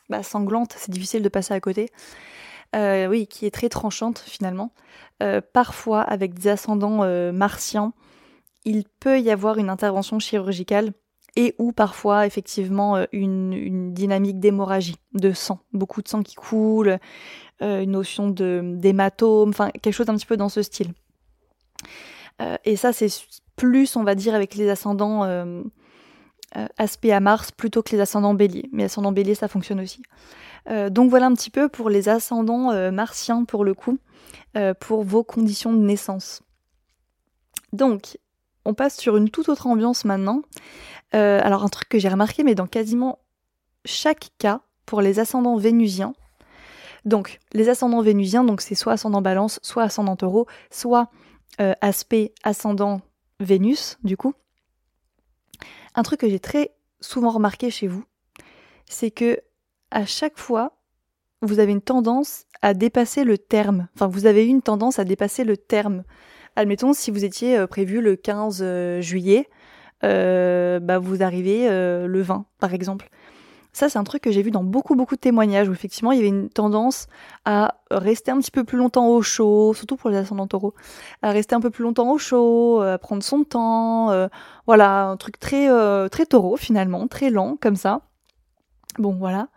bah, 0.07 0.23
sanglante, 0.23 0.75
c'est 0.77 0.91
difficile 0.91 1.23
de 1.23 1.27
passer 1.27 1.53
à 1.53 1.59
côté. 1.59 1.89
oui, 2.73 3.27
qui 3.27 3.45
est 3.45 3.51
très 3.51 3.67
tranchante 3.67 4.19
finalement. 4.19 4.71
parfois, 5.51 6.03
avec 6.03 6.35
des 6.35 6.47
ascendants 6.47 7.03
martiens, 7.33 7.91
il 8.63 8.85
peut 9.01 9.19
y 9.19 9.29
avoir 9.29 9.57
une 9.57 9.69
intervention 9.69 10.19
chirurgicale 10.19 10.93
et 11.35 11.55
ou 11.57 11.71
parfois 11.71 12.25
effectivement 12.25 12.97
euh, 12.97 13.05
une, 13.11 13.93
dynamique 13.93 14.39
d'hémorragie, 14.39 14.95
de 15.13 15.31
sang, 15.31 15.59
beaucoup 15.73 16.01
de 16.01 16.07
sang 16.07 16.23
qui 16.23 16.35
coule, 16.35 16.99
euh, 17.61 17.81
une 17.81 17.91
notion 17.91 18.29
d'hématome, 18.29 19.49
enfin 19.49 19.69
quelque 19.69 19.93
chose 19.93 20.09
un 20.09 20.15
petit 20.15 20.25
peu 20.25 20.37
dans 20.37 20.49
ce 20.49 20.61
style. 20.61 20.93
Euh, 22.41 22.57
et 22.65 22.75
ça 22.75 22.93
c'est 22.93 23.07
plus 23.55 23.95
on 23.95 24.03
va 24.03 24.15
dire 24.15 24.35
avec 24.35 24.55
les 24.55 24.69
ascendants 24.69 25.23
aspect 26.77 27.11
à 27.11 27.19
Mars 27.19 27.51
plutôt 27.51 27.83
que 27.83 27.91
les 27.91 27.99
ascendants 27.99 28.33
bélier. 28.33 28.69
Mais 28.71 28.85
ascendants 28.85 29.11
bélier 29.11 29.35
ça 29.35 29.47
fonctionne 29.47 29.81
aussi. 29.81 30.01
donc 30.89 31.09
voilà 31.09 31.27
un 31.27 31.33
petit 31.33 31.49
peu 31.49 31.69
pour 31.69 31.89
les 31.89 32.09
ascendants 32.09 32.91
martiens 32.91 33.45
pour 33.45 33.63
le 33.63 33.73
coup, 33.73 33.97
pour 34.79 35.03
vos 35.03 35.23
conditions 35.23 35.73
de 35.73 35.79
naissance. 35.79 36.41
Donc 37.71 38.17
on 38.65 38.73
passe 38.73 38.97
sur 38.97 39.15
une 39.15 39.29
toute 39.29 39.47
autre 39.49 39.67
ambiance 39.67 40.05
maintenant. 40.05 40.41
Euh, 41.15 41.39
alors 41.43 41.63
un 41.63 41.69
truc 41.69 41.89
que 41.89 41.99
j'ai 41.99 42.09
remarqué, 42.09 42.43
mais 42.43 42.55
dans 42.55 42.67
quasiment 42.67 43.19
chaque 43.85 44.29
cas, 44.37 44.61
pour 44.85 45.01
les 45.01 45.19
ascendants 45.19 45.57
vénusiens, 45.57 46.13
donc 47.05 47.39
les 47.53 47.69
ascendants 47.69 48.01
vénusiens, 48.01 48.43
donc 48.43 48.61
c'est 48.61 48.75
soit 48.75 48.93
ascendant 48.93 49.21
balance, 49.21 49.59
soit 49.63 49.83
ascendant 49.83 50.15
taureau, 50.15 50.47
soit 50.71 51.09
euh, 51.61 51.73
aspect 51.81 52.33
ascendant 52.43 53.01
Vénus, 53.39 53.97
du 54.03 54.17
coup. 54.17 54.33
Un 55.93 56.03
truc 56.03 56.21
que 56.21 56.29
j'ai 56.29 56.39
très 56.39 56.71
souvent 57.01 57.31
remarqué 57.31 57.69
chez 57.69 57.87
vous, 57.87 58.03
c'est 58.85 59.11
que 59.11 59.39
à 59.91 60.05
chaque 60.05 60.37
fois, 60.37 60.77
vous 61.41 61.59
avez 61.59 61.71
une 61.71 61.81
tendance 61.81 62.45
à 62.61 62.73
dépasser 62.73 63.23
le 63.23 63.37
terme. 63.37 63.87
Enfin, 63.95 64.07
vous 64.07 64.25
avez 64.25 64.45
une 64.45 64.61
tendance 64.61 64.99
à 64.99 65.03
dépasser 65.03 65.43
le 65.43 65.57
terme. 65.57 66.03
Admettons, 66.55 66.93
si 66.93 67.11
vous 67.11 67.23
étiez 67.23 67.57
euh, 67.57 67.67
prévu 67.67 68.01
le 68.01 68.15
15 68.15 69.01
juillet, 69.01 69.47
bah, 70.79 70.99
vous 70.99 71.23
arrivez 71.23 71.67
euh, 71.69 72.07
le 72.07 72.21
20, 72.21 72.45
par 72.59 72.73
exemple. 72.73 73.09
Ça, 73.73 73.89
c'est 73.89 73.99
un 73.99 74.05
truc 74.05 74.23
que 74.23 74.31
j'ai 74.31 74.41
vu 74.41 74.51
dans 74.51 74.63
beaucoup, 74.63 74.95
beaucoup 74.95 75.15
de 75.15 75.19
témoignages 75.19 75.67
où 75.67 75.73
effectivement 75.73 76.13
il 76.13 76.17
y 76.17 76.19
avait 76.19 76.29
une 76.29 76.47
tendance 76.47 77.07
à 77.43 77.75
rester 77.91 78.31
un 78.31 78.37
petit 78.39 78.51
peu 78.51 78.63
plus 78.63 78.77
longtemps 78.77 79.09
au 79.09 79.21
chaud, 79.21 79.73
surtout 79.73 79.97
pour 79.97 80.09
les 80.09 80.15
ascendants 80.15 80.47
taureaux, 80.47 80.73
à 81.21 81.31
rester 81.31 81.55
un 81.55 81.59
peu 81.59 81.69
plus 81.69 81.83
longtemps 81.83 82.09
au 82.11 82.17
chaud, 82.17 82.79
à 82.79 82.97
prendre 82.97 83.21
son 83.21 83.43
temps. 83.43 84.11
Euh, 84.11 84.29
voilà, 84.65 85.07
un 85.07 85.17
truc 85.17 85.39
très, 85.39 85.67
très 86.09 86.25
taureau 86.25 86.55
finalement, 86.55 87.07
très 87.07 87.29
lent 87.29 87.57
comme 87.59 87.75
ça. 87.75 88.01
Bon, 88.97 89.13
voilà. 89.13 89.49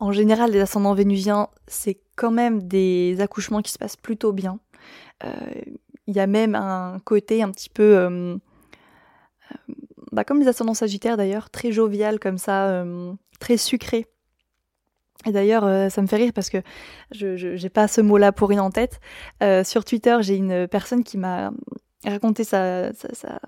En 0.00 0.12
général, 0.12 0.50
les 0.50 0.60
ascendants 0.60 0.94
vénusiens, 0.94 1.48
c'est 1.66 2.00
quand 2.16 2.30
même 2.30 2.62
des 2.62 3.18
accouchements 3.20 3.60
qui 3.60 3.70
se 3.70 3.78
passent 3.78 3.96
plutôt 3.96 4.32
bien. 4.32 4.60
Il 6.06 6.16
y 6.16 6.20
a 6.20 6.26
même 6.26 6.54
un 6.54 7.00
côté 7.04 7.42
un 7.42 7.50
petit 7.50 7.68
peu 7.68 8.38
bah, 10.12 10.24
comme 10.24 10.40
les 10.40 10.48
ascendants 10.48 10.74
sagittaires 10.74 11.16
d'ailleurs, 11.16 11.50
très 11.50 11.72
jovial 11.72 12.20
comme 12.20 12.38
ça, 12.38 12.68
euh, 12.68 13.12
très 13.40 13.56
sucré. 13.56 14.06
Et 15.24 15.32
d'ailleurs, 15.32 15.64
euh, 15.64 15.88
ça 15.88 16.02
me 16.02 16.06
fait 16.06 16.16
rire 16.16 16.32
parce 16.34 16.50
que 16.50 16.58
je 17.12 17.60
n'ai 17.60 17.70
pas 17.70 17.88
ce 17.88 18.00
mot-là 18.00 18.32
pour 18.32 18.48
rien 18.48 18.62
en 18.62 18.70
tête. 18.70 19.00
Euh, 19.42 19.64
sur 19.64 19.84
Twitter, 19.84 20.18
j'ai 20.20 20.36
une 20.36 20.68
personne 20.68 21.04
qui 21.04 21.16
m'a 21.16 21.52
raconté 22.04 22.44
sa, 22.44 22.92
sa, 22.92 23.38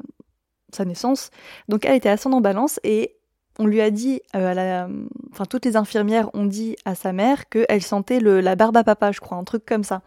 sa, 0.72 0.84
naissance. 0.84 1.30
Donc, 1.68 1.84
elle 1.84 1.96
était 1.96 2.08
ascendant 2.08 2.40
balance 2.40 2.80
et 2.84 3.16
on 3.58 3.66
lui 3.66 3.80
a 3.80 3.90
dit, 3.90 4.20
à 4.32 4.54
la, 4.54 4.88
enfin, 5.32 5.44
toutes 5.44 5.64
les 5.64 5.76
infirmières 5.76 6.30
ont 6.34 6.46
dit 6.46 6.76
à 6.84 6.94
sa 6.94 7.12
mère 7.12 7.48
qu'elle 7.48 7.82
sentait 7.82 8.20
le, 8.20 8.40
la 8.40 8.56
barbe 8.56 8.76
à 8.76 8.84
papa, 8.84 9.12
je 9.12 9.20
crois, 9.20 9.36
un 9.36 9.44
truc 9.44 9.64
comme 9.66 9.84
ça. 9.84 10.02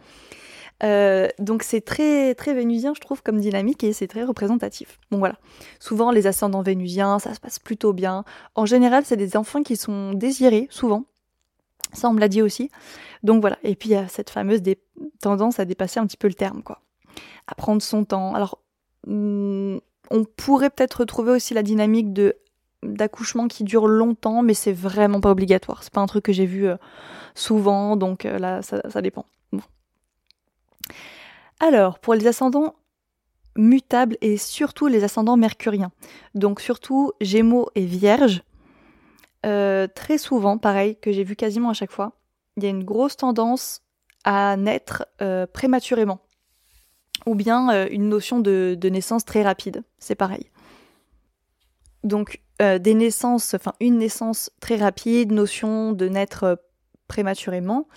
Euh, 0.84 1.28
donc 1.40 1.64
c'est 1.64 1.82
très 1.82 2.36
très 2.36 2.54
vénusien, 2.54 2.94
je 2.94 3.02
trouve, 3.02 3.24
comme 3.24 3.40
dynamique 3.40 3.84
et 3.84 3.94
c'est 3.94 4.08
très 4.08 4.24
représentatif. 4.24 5.00
Bon 5.12 5.18
voilà. 5.18 5.36
Souvent 5.80 6.12
les 6.12 6.28
ascendants 6.28 6.62
vénusiens, 6.62 7.20
ça 7.20 7.34
se 7.34 7.40
passe 7.40 7.60
plutôt 7.60 7.94
bien. 7.94 8.24
En 8.56 8.66
général, 8.66 9.04
c'est 9.06 9.18
des 9.18 9.38
enfants 9.38 9.64
qui 9.64 9.76
sont 9.76 10.14
désirés, 10.14 10.68
souvent. 10.70 11.06
Ça, 11.94 12.10
on 12.10 12.14
me 12.14 12.20
l'a 12.20 12.28
dit 12.28 12.42
aussi. 12.42 12.70
Donc 13.24 13.42
voilà. 13.42 13.58
Et 13.64 13.76
puis 13.76 13.90
il 13.90 13.94
y 13.94 13.96
a 13.96 14.08
cette 14.08 14.30
fameuse 14.30 14.62
tendance 15.22 15.60
à 15.60 15.66
dépasser 15.66 16.00
un 16.00 16.06
petit 16.06 16.18
peu 16.18 16.28
le 16.28 16.34
terme, 16.34 16.62
quoi. 16.62 16.82
À 17.48 17.56
prendre 17.56 17.82
son 17.82 18.04
temps. 18.06 18.36
Alors, 18.36 18.60
hmm, 19.08 19.78
on 20.12 20.24
pourrait 20.24 20.70
peut-être 20.70 21.02
retrouver 21.02 21.32
aussi 21.32 21.54
la 21.54 21.64
dynamique 21.64 22.14
de 22.14 22.36
d'accouchement 22.84 23.48
qui 23.48 23.64
dure 23.64 23.88
longtemps, 23.88 24.44
mais 24.44 24.54
c'est 24.54 24.72
vraiment 24.72 25.20
pas 25.20 25.32
obligatoire. 25.32 25.84
C'est 25.84 25.92
pas 25.92 26.02
un 26.02 26.06
truc 26.06 26.26
que 26.26 26.32
j'ai 26.32 26.46
vu 26.46 26.68
euh, 26.68 26.78
souvent, 27.34 27.96
donc 27.96 28.26
euh, 28.26 28.38
là, 28.38 28.62
ça, 28.62 28.82
ça 28.88 29.02
dépend. 29.02 29.26
Alors, 31.60 32.00
pour 32.00 32.14
les 32.14 32.28
ascendants 32.28 32.76
mutables 33.56 34.18
et 34.22 34.38
surtout 34.38 34.88
les 34.88 35.04
ascendants 35.04 35.38
mercuriens, 35.38 35.92
donc 36.36 36.62
surtout 36.62 37.12
Gémeaux 37.22 37.70
et 37.76 37.86
Vierges, 37.86 38.44
euh, 39.46 39.88
très 39.88 40.18
souvent, 40.18 40.58
pareil, 40.58 40.98
que 41.00 41.12
j'ai 41.12 41.24
vu 41.24 41.36
quasiment 41.36 41.70
à 41.70 41.74
chaque 41.74 41.92
fois, 41.92 42.14
il 42.58 42.64
y 42.64 42.66
a 42.68 42.70
une 42.70 42.84
grosse 42.84 43.18
tendance 43.18 43.82
à 44.24 44.58
naître 44.58 45.08
euh, 45.22 45.48
prématurément. 45.48 46.20
Ou 47.26 47.36
bien 47.36 47.72
euh, 47.72 47.88
une 47.92 48.10
notion 48.10 48.40
de, 48.40 48.78
naissance 48.84 49.26
très 49.26 49.44
rapide, 49.44 49.84
c'est 50.00 50.16
pareil. 50.16 50.50
Donc 52.04 52.42
des 52.60 52.96
naissances, 52.96 53.54
enfin 53.54 53.74
une 53.80 54.00
naissance 54.00 54.50
très 54.60 54.78
rapide, 54.78 55.32
notion 55.32 55.92
de 55.92 56.08
naître 56.08 56.60
prématurément. 57.08 57.88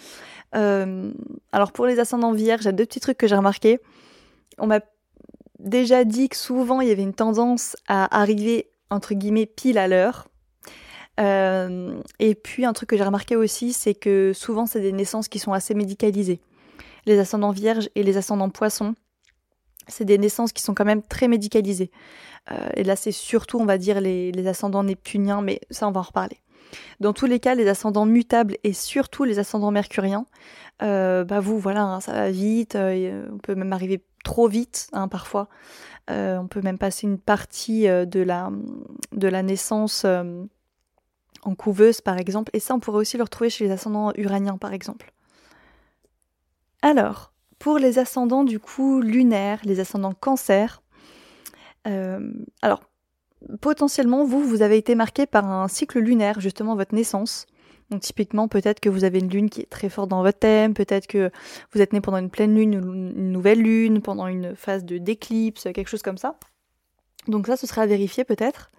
Euh, 0.54 1.12
alors 1.52 1.72
pour 1.72 1.86
les 1.86 1.98
ascendants 1.98 2.32
vierges, 2.32 2.62
j'ai 2.62 2.72
deux 2.72 2.86
petits 2.86 3.00
trucs 3.00 3.18
que 3.18 3.26
j'ai 3.26 3.36
remarqués. 3.36 3.80
On 4.58 4.66
m'a 4.66 4.80
déjà 5.58 6.04
dit 6.04 6.28
que 6.28 6.36
souvent 6.36 6.80
il 6.80 6.88
y 6.88 6.92
avait 6.92 7.02
une 7.02 7.14
tendance 7.14 7.76
à 7.86 8.20
arriver 8.20 8.70
entre 8.90 9.14
guillemets 9.14 9.46
pile 9.46 9.78
à 9.78 9.88
l'heure. 9.88 10.28
Euh, 11.20 12.00
et 12.18 12.34
puis 12.34 12.64
un 12.64 12.72
truc 12.72 12.90
que 12.90 12.96
j'ai 12.96 13.04
remarqué 13.04 13.36
aussi, 13.36 13.72
c'est 13.72 13.94
que 13.94 14.32
souvent 14.34 14.66
c'est 14.66 14.80
des 14.80 14.92
naissances 14.92 15.28
qui 15.28 15.38
sont 15.38 15.52
assez 15.52 15.74
médicalisées. 15.74 16.40
Les 17.06 17.18
ascendants 17.18 17.50
vierges 17.50 17.88
et 17.94 18.02
les 18.02 18.16
ascendants 18.16 18.50
poissons, 18.50 18.94
c'est 19.86 20.04
des 20.04 20.18
naissances 20.18 20.52
qui 20.52 20.62
sont 20.62 20.74
quand 20.74 20.84
même 20.84 21.02
très 21.02 21.28
médicalisées. 21.28 21.90
Euh, 22.50 22.68
et 22.74 22.84
là 22.84 22.96
c'est 22.96 23.12
surtout, 23.12 23.58
on 23.58 23.66
va 23.66 23.78
dire, 23.78 24.00
les, 24.00 24.32
les 24.32 24.46
ascendants 24.46 24.82
neptuniens, 24.82 25.42
mais 25.42 25.60
ça 25.70 25.86
on 25.86 25.92
va 25.92 26.00
en 26.00 26.04
reparler. 26.04 26.38
Dans 27.00 27.12
tous 27.12 27.26
les 27.26 27.40
cas, 27.40 27.54
les 27.54 27.68
ascendants 27.68 28.06
mutables 28.06 28.56
et 28.64 28.72
surtout 28.72 29.24
les 29.24 29.38
ascendants 29.38 29.70
mercuriens, 29.70 30.26
euh, 30.82 31.24
bah 31.24 31.40
vous, 31.40 31.58
voilà, 31.58 31.82
hein, 31.82 32.00
ça 32.00 32.12
va 32.12 32.30
vite, 32.30 32.74
euh, 32.74 33.28
on 33.32 33.38
peut 33.38 33.54
même 33.54 33.72
arriver 33.72 34.02
trop 34.24 34.48
vite 34.48 34.88
hein, 34.92 35.08
parfois. 35.08 35.48
Euh, 36.10 36.38
on 36.38 36.48
peut 36.48 36.62
même 36.62 36.78
passer 36.78 37.06
une 37.06 37.18
partie 37.18 37.86
de, 37.86 38.20
la, 38.20 38.50
de 39.12 39.28
la 39.28 39.42
naissance 39.42 40.04
en 40.04 41.54
couveuse, 41.54 42.00
par 42.00 42.18
exemple. 42.18 42.50
Et 42.54 42.60
ça, 42.60 42.74
on 42.74 42.80
pourrait 42.80 42.98
aussi 42.98 43.16
le 43.16 43.22
retrouver 43.22 43.50
chez 43.50 43.64
les 43.64 43.70
ascendants 43.70 44.12
uraniens, 44.16 44.58
par 44.58 44.72
exemple. 44.72 45.12
Alors, 46.82 47.32
pour 47.58 47.78
les 47.78 47.98
ascendants 47.98 48.44
du 48.44 48.58
coup 48.58 49.00
lunaires, 49.00 49.60
les 49.64 49.80
ascendants 49.80 50.14
cancer, 50.14 50.82
alors 51.84 52.80
potentiellement, 53.60 54.24
vous, 54.24 54.42
vous 54.42 54.62
avez 54.62 54.76
été 54.76 54.94
marqué 54.94 55.26
par 55.26 55.50
un 55.50 55.68
cycle 55.68 55.98
lunaire, 55.98 56.40
justement 56.40 56.76
votre 56.76 56.94
naissance. 56.94 57.46
Donc 57.90 58.02
typiquement, 58.02 58.46
peut-être 58.46 58.78
que 58.78 58.88
vous 58.88 59.04
avez 59.04 59.18
une 59.18 59.28
lune 59.28 59.50
qui 59.50 59.62
est 59.62 59.70
très 59.70 59.88
forte 59.88 60.08
dans 60.08 60.22
votre 60.22 60.38
thème, 60.38 60.74
peut-être 60.74 61.08
que 61.08 61.30
vous 61.72 61.82
êtes 61.82 61.92
né 61.92 62.00
pendant 62.00 62.18
une 62.18 62.30
pleine 62.30 62.54
lune, 62.54 62.74
une 62.74 63.32
nouvelle 63.32 63.60
lune, 63.60 64.00
pendant 64.00 64.28
une 64.28 64.54
phase 64.54 64.84
de 64.84 64.98
d'éclipse, 64.98 65.64
quelque 65.64 65.88
chose 65.88 66.02
comme 66.02 66.18
ça. 66.18 66.36
Donc 67.26 67.46
ça, 67.46 67.56
ce 67.56 67.66
serait 67.66 67.82
à 67.82 67.86
vérifier 67.86 68.24
peut-être. 68.24 68.70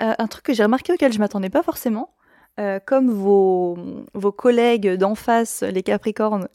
Euh, 0.00 0.14
un 0.16 0.26
truc 0.28 0.44
que 0.44 0.54
j'ai 0.54 0.62
remarqué 0.62 0.92
auquel 0.92 1.12
je 1.12 1.18
m'attendais 1.18 1.50
pas 1.50 1.62
forcément, 1.62 2.14
euh, 2.60 2.78
comme 2.84 3.10
vos, 3.10 3.76
vos 4.14 4.32
collègues 4.32 4.94
d'en 4.94 5.14
face, 5.14 5.62
les 5.62 5.82
Capricornes, 5.82 6.48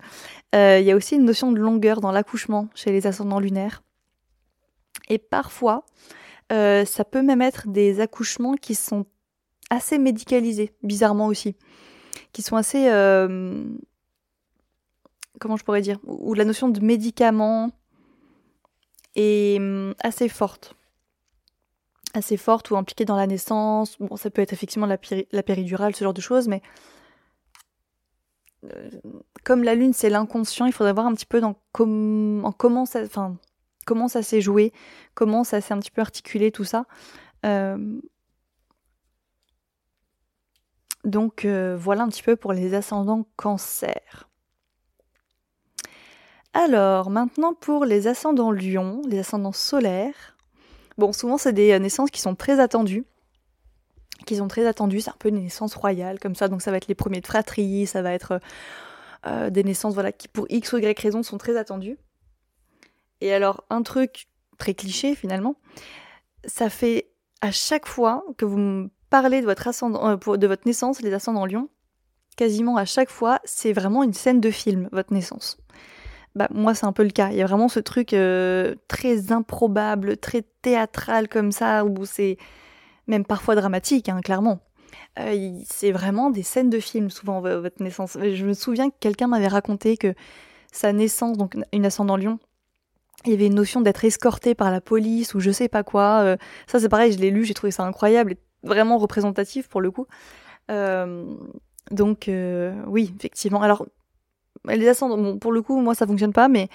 euh, 0.55 0.79
il 0.79 0.85
y 0.85 0.91
a 0.91 0.95
aussi 0.95 1.15
une 1.15 1.25
notion 1.25 1.51
de 1.51 1.59
longueur 1.59 1.99
dans 1.99 2.11
l'accouchement 2.11 2.69
chez 2.73 2.91
les 2.91 3.05
ascendants 3.07 3.39
lunaires. 3.39 3.83
Et 5.09 5.17
parfois, 5.17 5.85
ça 6.49 7.05
peut 7.05 7.21
même 7.21 7.41
être 7.41 7.67
des 7.67 7.99
accouchements 7.99 8.55
qui 8.55 8.75
sont 8.75 9.05
assez 9.69 9.97
médicalisés, 9.97 10.73
bizarrement 10.83 11.27
aussi, 11.27 11.55
qui 12.33 12.41
sont 12.41 12.55
assez... 12.55 12.89
Euh, 12.89 13.63
comment 15.39 15.57
je 15.57 15.63
pourrais 15.63 15.81
dire 15.81 15.99
Où 16.03 16.33
la 16.33 16.45
notion 16.45 16.69
de 16.69 16.79
médicament 16.79 17.71
est 19.15 19.57
hum, 19.59 19.93
assez 20.01 20.29
forte. 20.29 20.75
Assez 22.13 22.37
forte 22.37 22.71
ou 22.71 22.77
impliquée 22.77 23.05
dans 23.05 23.17
la 23.17 23.27
naissance. 23.27 23.97
Bon, 23.99 24.15
ça 24.15 24.29
peut 24.29 24.41
être 24.41 24.53
effectivement 24.53 24.87
la, 24.87 24.97
péridurale, 25.43 25.95
ce 25.95 26.03
genre 26.03 26.13
de 26.13 26.21
choses, 26.21 26.47
mais 26.47 26.61
euh, 28.65 28.89
comme 29.43 29.63
la 29.63 29.75
lune 29.75 29.93
c'est 29.93 30.09
l'inconscient, 30.09 30.65
il 30.65 30.71
faudrait 30.71 30.93
voir 30.93 31.05
un 31.05 31.13
petit 31.13 31.25
peu 31.25 31.41
en 31.43 31.55
comment 32.51 32.85
ça, 32.85 33.03
enfin, 33.03 33.37
comment 33.85 34.07
ça 34.07 34.23
s'est 34.23 34.41
joué, 34.41 34.73
comment 35.13 35.43
ça 35.43 35.61
s'est 35.61 35.73
un 35.73 35.79
petit 35.79 35.91
peu 35.91 36.01
articulé 36.01 36.51
tout 36.51 36.63
ça. 36.63 36.85
Euh, 37.45 37.77
donc 41.03 41.45
euh, 41.45 41.77
voilà 41.79 42.03
un 42.03 42.09
petit 42.09 42.23
peu 42.23 42.35
pour 42.35 42.51
les 42.53 42.73
ascendants 42.73 43.27
cancer. 43.35 44.29
Alors 46.53 47.09
maintenant 47.09 47.53
pour 47.53 47.85
les 47.85 48.07
ascendants 48.07 48.51
lion, 48.51 49.01
les 49.07 49.19
ascendants 49.19 49.51
solaires. 49.51 50.35
Bon 50.97 51.13
souvent 51.13 51.37
c'est 51.37 51.53
des 51.53 51.77
naissances 51.79 52.11
qui 52.11 52.21
sont 52.21 52.35
très 52.35 52.59
attendues. 52.59 53.05
Qui 54.25 54.37
sont 54.37 54.47
très 54.47 54.65
attendues, 54.65 55.01
c'est 55.01 55.11
un 55.11 55.15
peu 55.19 55.29
une 55.29 55.43
naissance 55.43 55.75
royale 55.75 56.19
comme 56.19 56.33
ça, 56.33 56.47
donc 56.47 56.61
ça 56.61 56.71
va 56.71 56.77
être 56.77 56.87
les 56.87 56.95
premiers 56.95 57.21
de 57.21 57.27
fratrie, 57.27 57.85
ça 57.85 58.01
va 58.01 58.11
être 58.13 58.39
euh, 59.27 59.49
des 59.49 59.63
naissances 59.63 59.93
voilà, 59.93 60.11
qui 60.11 60.27
pour 60.27 60.45
X 60.49 60.73
ou 60.73 60.77
Y 60.77 60.99
raison 60.99 61.21
sont 61.21 61.37
très 61.37 61.57
attendues. 61.57 61.97
Et 63.21 63.33
alors 63.33 63.63
un 63.69 63.81
truc 63.81 64.27
très 64.57 64.73
cliché 64.73 65.15
finalement, 65.15 65.55
ça 66.45 66.69
fait 66.69 67.09
à 67.41 67.51
chaque 67.51 67.87
fois 67.87 68.23
que 68.37 68.45
vous 68.45 68.89
parler 69.09 69.41
de 69.41 69.45
votre, 69.45 69.67
ascendant, 69.67 70.09
euh, 70.09 70.37
de 70.37 70.47
votre 70.47 70.65
naissance, 70.65 71.01
les 71.01 71.13
ascendants 71.13 71.45
lion, 71.45 71.69
quasiment 72.35 72.77
à 72.77 72.85
chaque 72.85 73.09
fois, 73.09 73.39
c'est 73.43 73.73
vraiment 73.73 74.03
une 74.03 74.13
scène 74.13 74.41
de 74.41 74.51
film, 74.51 74.89
votre 74.91 75.13
naissance. 75.13 75.57
Bah, 76.35 76.47
moi, 76.51 76.75
c'est 76.75 76.85
un 76.85 76.91
peu 76.91 77.03
le 77.03 77.11
cas. 77.11 77.29
Il 77.29 77.37
y 77.37 77.41
a 77.41 77.45
vraiment 77.45 77.69
ce 77.69 77.79
truc 77.79 78.13
euh, 78.13 78.75
très 78.89 79.31
improbable, 79.31 80.17
très 80.17 80.43
théâtral 80.61 81.29
comme 81.29 81.53
ça, 81.53 81.85
où 81.85 82.05
c'est 82.05 82.37
même 83.07 83.23
parfois 83.23 83.55
dramatique, 83.55 84.09
hein, 84.09 84.19
clairement. 84.21 84.59
Euh, 85.19 85.51
c'est 85.65 85.93
vraiment 85.93 86.29
des 86.29 86.43
scènes 86.43 86.69
de 86.69 86.79
film, 86.79 87.09
souvent, 87.09 87.39
votre 87.39 87.81
naissance. 87.81 88.17
Je 88.21 88.45
me 88.45 88.53
souviens 88.53 88.89
que 88.89 88.95
quelqu'un 88.99 89.27
m'avait 89.27 89.47
raconté 89.47 89.95
que 89.95 90.13
sa 90.73 90.91
naissance, 90.91 91.37
donc 91.37 91.55
une 91.71 91.85
ascendant 91.85 92.17
lion, 92.17 92.37
il 93.23 93.31
y 93.31 93.33
avait 93.33 93.47
une 93.47 93.55
notion 93.55 93.81
d'être 93.81 94.03
escorté 94.05 94.53
par 94.53 94.69
la 94.71 94.81
police 94.81 95.33
ou 95.33 95.39
je 95.39 95.49
sais 95.49 95.67
pas 95.69 95.83
quoi. 95.83 96.35
ça, 96.67 96.79
c'est 96.79 96.89
pareil, 96.89 97.11
je 97.11 97.17
l'ai 97.17 97.31
lu, 97.31 97.43
j'ai 97.43 97.53
trouvé 97.53 97.71
ça 97.71 97.83
incroyable 97.83 98.35
vraiment 98.65 98.97
représentatif 98.97 99.69
pour 99.69 99.81
le 99.81 99.91
coup. 99.91 100.07
Euh, 100.71 101.35
donc 101.91 102.27
euh, 102.27 102.73
oui, 102.87 103.13
effectivement. 103.17 103.61
Alors 103.61 103.85
les 104.67 104.87
ascendants, 104.87 105.37
pour 105.37 105.51
le 105.51 105.61
coup, 105.61 105.79
moi 105.79 105.95
ça 105.95 106.07
fonctionne 106.07 106.33
pas, 106.33 106.47
mais 106.47 106.69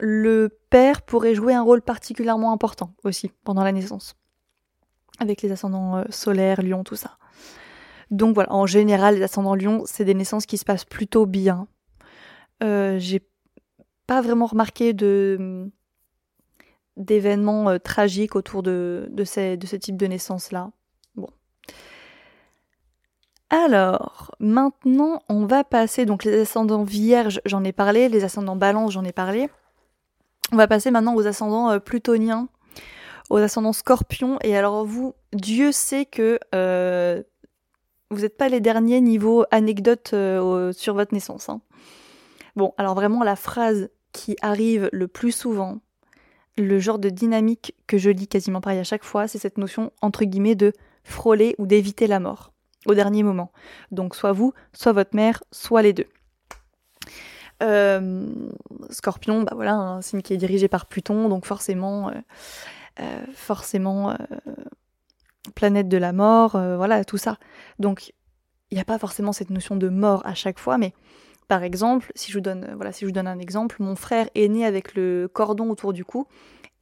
le 0.00 0.48
père 0.70 1.02
pourrait 1.02 1.34
jouer 1.34 1.54
un 1.54 1.62
rôle 1.62 1.82
particulièrement 1.82 2.52
important 2.52 2.94
aussi 3.04 3.32
pendant 3.44 3.64
la 3.64 3.72
naissance, 3.72 4.14
avec 5.18 5.42
les 5.42 5.50
ascendants 5.50 5.98
euh, 5.98 6.04
solaires, 6.10 6.62
lion, 6.62 6.84
tout 6.84 6.96
ça. 6.96 7.18
Donc 8.10 8.34
voilà, 8.34 8.52
en 8.52 8.66
général, 8.66 9.16
les 9.16 9.22
ascendants 9.22 9.54
lion, 9.54 9.82
c'est 9.84 10.04
des 10.04 10.14
naissances 10.14 10.46
qui 10.46 10.56
se 10.56 10.64
passent 10.64 10.86
plutôt 10.86 11.26
bien. 11.26 11.66
J'ai 12.60 13.22
pas 14.08 14.20
vraiment 14.20 14.46
remarqué 14.46 14.92
de 14.92 15.70
d'événements 16.96 17.78
tragiques 17.78 18.34
autour 18.34 18.64
de, 18.64 19.06
de, 19.12 19.22
ces, 19.22 19.56
de 19.56 19.68
ce 19.68 19.76
type 19.76 19.96
de 19.96 20.06
naissance-là. 20.06 20.72
Alors, 23.50 24.34
maintenant, 24.40 25.22
on 25.30 25.46
va 25.46 25.64
passer, 25.64 26.04
donc 26.04 26.24
les 26.24 26.40
ascendants 26.40 26.84
vierges, 26.84 27.40
j'en 27.46 27.64
ai 27.64 27.72
parlé, 27.72 28.10
les 28.10 28.24
ascendants 28.24 28.56
balance, 28.56 28.92
j'en 28.92 29.04
ai 29.04 29.12
parlé. 29.12 29.48
On 30.52 30.56
va 30.56 30.66
passer 30.66 30.90
maintenant 30.90 31.14
aux 31.14 31.26
ascendants 31.26 31.70
euh, 31.70 31.78
plutoniens, 31.78 32.48
aux 33.30 33.38
ascendants 33.38 33.72
scorpions. 33.72 34.38
Et 34.42 34.54
alors 34.56 34.84
vous, 34.84 35.14
Dieu 35.32 35.72
sait 35.72 36.04
que 36.04 36.38
euh, 36.54 37.22
vous 38.10 38.20
n'êtes 38.20 38.36
pas 38.36 38.50
les 38.50 38.60
derniers 38.60 39.00
niveau 39.00 39.44
anecdotes 39.50 40.10
euh, 40.12 40.72
sur 40.72 40.92
votre 40.92 41.14
naissance. 41.14 41.48
Hein. 41.48 41.62
Bon, 42.54 42.74
alors 42.76 42.94
vraiment 42.94 43.22
la 43.24 43.36
phrase 43.36 43.88
qui 44.18 44.36
arrive 44.42 44.88
le 44.92 45.06
plus 45.06 45.30
souvent, 45.30 45.78
le 46.56 46.80
genre 46.80 46.98
de 46.98 47.08
dynamique 47.08 47.76
que 47.86 47.98
je 47.98 48.10
lis 48.10 48.26
quasiment 48.26 48.60
pareil 48.60 48.80
à 48.80 48.84
chaque 48.84 49.04
fois, 49.04 49.28
c'est 49.28 49.38
cette 49.38 49.58
notion 49.58 49.92
entre 50.02 50.24
guillemets 50.24 50.56
de 50.56 50.72
frôler 51.04 51.54
ou 51.58 51.66
d'éviter 51.66 52.08
la 52.08 52.18
mort 52.18 52.52
au 52.86 52.94
dernier 52.94 53.22
moment. 53.22 53.52
Donc 53.92 54.16
soit 54.16 54.32
vous, 54.32 54.52
soit 54.72 54.92
votre 54.92 55.14
mère, 55.14 55.44
soit 55.52 55.82
les 55.82 55.92
deux. 55.92 56.08
Euh, 57.62 58.26
Scorpion, 58.90 59.44
bah 59.44 59.52
voilà, 59.54 59.74
un 59.74 60.02
signe 60.02 60.22
qui 60.22 60.34
est 60.34 60.36
dirigé 60.36 60.66
par 60.66 60.86
Pluton, 60.86 61.28
donc 61.28 61.46
forcément, 61.46 62.08
euh, 62.08 62.12
euh, 63.00 63.24
forcément, 63.34 64.16
planète 65.54 65.88
de 65.88 65.96
la 65.96 66.12
mort, 66.12 66.52
voilà, 66.76 67.04
tout 67.04 67.18
ça. 67.18 67.38
Donc, 67.78 68.12
il 68.70 68.74
n'y 68.74 68.80
a 68.80 68.84
pas 68.84 68.98
forcément 68.98 69.32
cette 69.32 69.50
notion 69.50 69.76
de 69.76 69.88
mort 69.88 70.22
à 70.26 70.34
chaque 70.34 70.58
fois, 70.58 70.76
mais 70.76 70.92
par 71.48 71.62
exemple, 71.62 72.12
si 72.14 72.30
je 72.30 72.36
vous 72.36 72.42
donne, 72.42 72.72
voilà, 72.76 72.92
si 72.92 73.00
je 73.00 73.06
vous 73.06 73.12
donne 73.12 73.26
un 73.26 73.38
exemple, 73.38 73.76
mon 73.80 73.96
frère 73.96 74.28
est 74.34 74.48
né 74.48 74.64
avec 74.64 74.94
le 74.94 75.28
cordon 75.32 75.70
autour 75.70 75.92
du 75.92 76.04
cou 76.04 76.26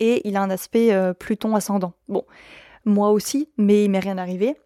et 0.01 0.27
il 0.29 0.37
a 0.37 0.43
un 0.43 0.51
aspect 0.51 0.93
Pluton 1.19 1.55
ascendant. 1.55 1.95
Bon, 2.09 2.25
moi 2.85 3.11
aussi, 3.11 3.51
mais 3.59 3.85
il 3.85 3.91
m'est 3.91 3.99
rien 3.99 4.19
arrivé. 4.19 4.57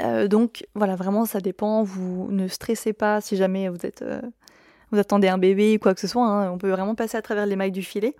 Euh, 0.00 0.28
donc 0.28 0.66
voilà, 0.74 0.96
vraiment 0.96 1.24
ça 1.26 1.40
dépend. 1.40 1.82
Vous 1.82 2.28
ne 2.30 2.48
stressez 2.48 2.92
pas 2.92 3.20
si 3.20 3.36
jamais 3.36 3.68
vous 3.68 3.84
êtes 3.84 4.02
euh, 4.02 4.20
vous 4.90 4.98
attendez 4.98 5.28
un 5.28 5.38
bébé 5.38 5.76
ou 5.76 5.78
quoi 5.78 5.94
que 5.94 6.00
ce 6.00 6.08
soit. 6.08 6.26
Hein. 6.26 6.50
on 6.50 6.58
peut 6.58 6.70
vraiment 6.70 6.94
passer 6.94 7.16
à 7.16 7.22
travers 7.22 7.46
les 7.46 7.56
mailles 7.56 7.72
du 7.72 7.82
filet. 7.82 8.16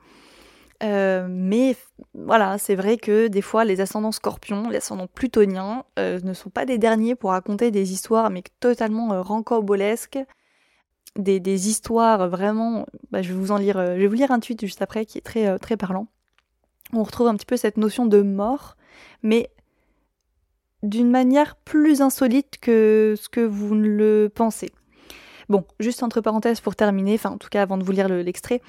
Euh, 0.83 1.27
mais 1.29 1.77
voilà, 2.15 2.57
c'est 2.57 2.75
vrai 2.75 2.97
que 2.97 3.29
des 3.29 3.43
fois 3.43 3.65
les 3.65 3.81
ascendants 3.81 4.13
scorpions, 4.13 4.69
les 4.71 4.79
ascendants 4.79 5.09
plutoniens 5.09 5.85
ne 5.99 6.33
sont 6.33 6.51
pas 6.51 6.65
des 6.65 6.79
derniers 6.79 7.15
pour 7.15 7.31
raconter 7.31 7.71
des 7.71 7.93
histoires 7.93 8.31
mais 8.31 8.43
totalement 8.61 9.23
rancobolesques. 9.23 10.19
Des, 11.17 11.69
histoires 11.69 12.29
vraiment. 12.29 12.87
Bah, 13.11 13.21
je 13.23 13.29
vais 13.33 13.39
vous 13.39 13.51
en 13.51 13.57
lire. 13.57 13.77
je 13.79 14.01
vais 14.01 14.07
vous 14.07 14.15
lire 14.15 14.31
un 14.31 14.41
tweet 14.41 14.61
juste 14.61 14.81
après 14.81 15.05
qui 15.05 15.19
est 15.19 15.23
très 15.23 15.59
très 15.59 15.77
parlant. 15.77 16.07
On 16.93 17.03
retrouve 17.03 17.27
un 17.29 17.35
petit 17.37 17.47
peu 17.47 17.57
cette 17.57 17.77
notion 17.77 18.07
de 18.07 18.23
mort, 18.23 18.77
mais 19.23 19.51
d'une 20.83 21.11
manière 21.11 21.57
plus 21.57 22.01
insolite 22.01 22.59
que 22.61 23.15
ce 23.21 23.29
que 23.29 23.41
vous 23.41 23.75
ne 23.75 23.89
le 23.89 24.33
pensez. 24.35 24.73
Bon, 25.49 25.65
juste 25.79 26.03
entre 26.03 26.21
parenthèses 26.21 26.61
pour 26.61 26.77
terminer, 26.77 27.15
enfin 27.15 27.31
en 27.31 27.39
tout 27.39 27.49
cas 27.49 27.63
avant 27.63 27.77
de 27.77 27.85
vous 27.85 27.93
lire 27.93 28.09
l'extrait, 28.09 28.63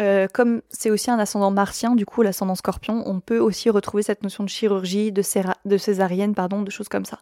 euh, 0.00 0.26
comme 0.32 0.62
c'est 0.70 0.90
aussi 0.90 1.10
un 1.10 1.18
ascendant 1.18 1.50
martien, 1.50 1.94
du 1.94 2.06
coup 2.06 2.22
l'ascendant 2.22 2.54
scorpion, 2.54 3.02
on 3.06 3.20
peut 3.20 3.38
aussi 3.38 3.68
retrouver 3.70 4.02
cette 4.02 4.22
notion 4.22 4.44
de 4.44 4.48
chirurgie, 4.48 5.12
de, 5.12 5.22
de 5.64 5.76
césarienne, 5.76 6.34
pardon, 6.34 6.62
de 6.62 6.70
choses 6.70 6.88
comme 6.88 7.04
ça. 7.04 7.18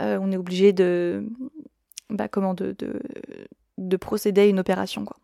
Euh, 0.00 0.18
on 0.20 0.32
est 0.32 0.36
obligé 0.36 0.72
de, 0.72 1.26
bah, 2.10 2.28
comment, 2.28 2.54
de, 2.54 2.76
de, 3.78 3.96
procéder 3.96 4.42
à 4.42 4.46
une 4.46 4.60
opération, 4.60 5.04
quoi. 5.04 5.16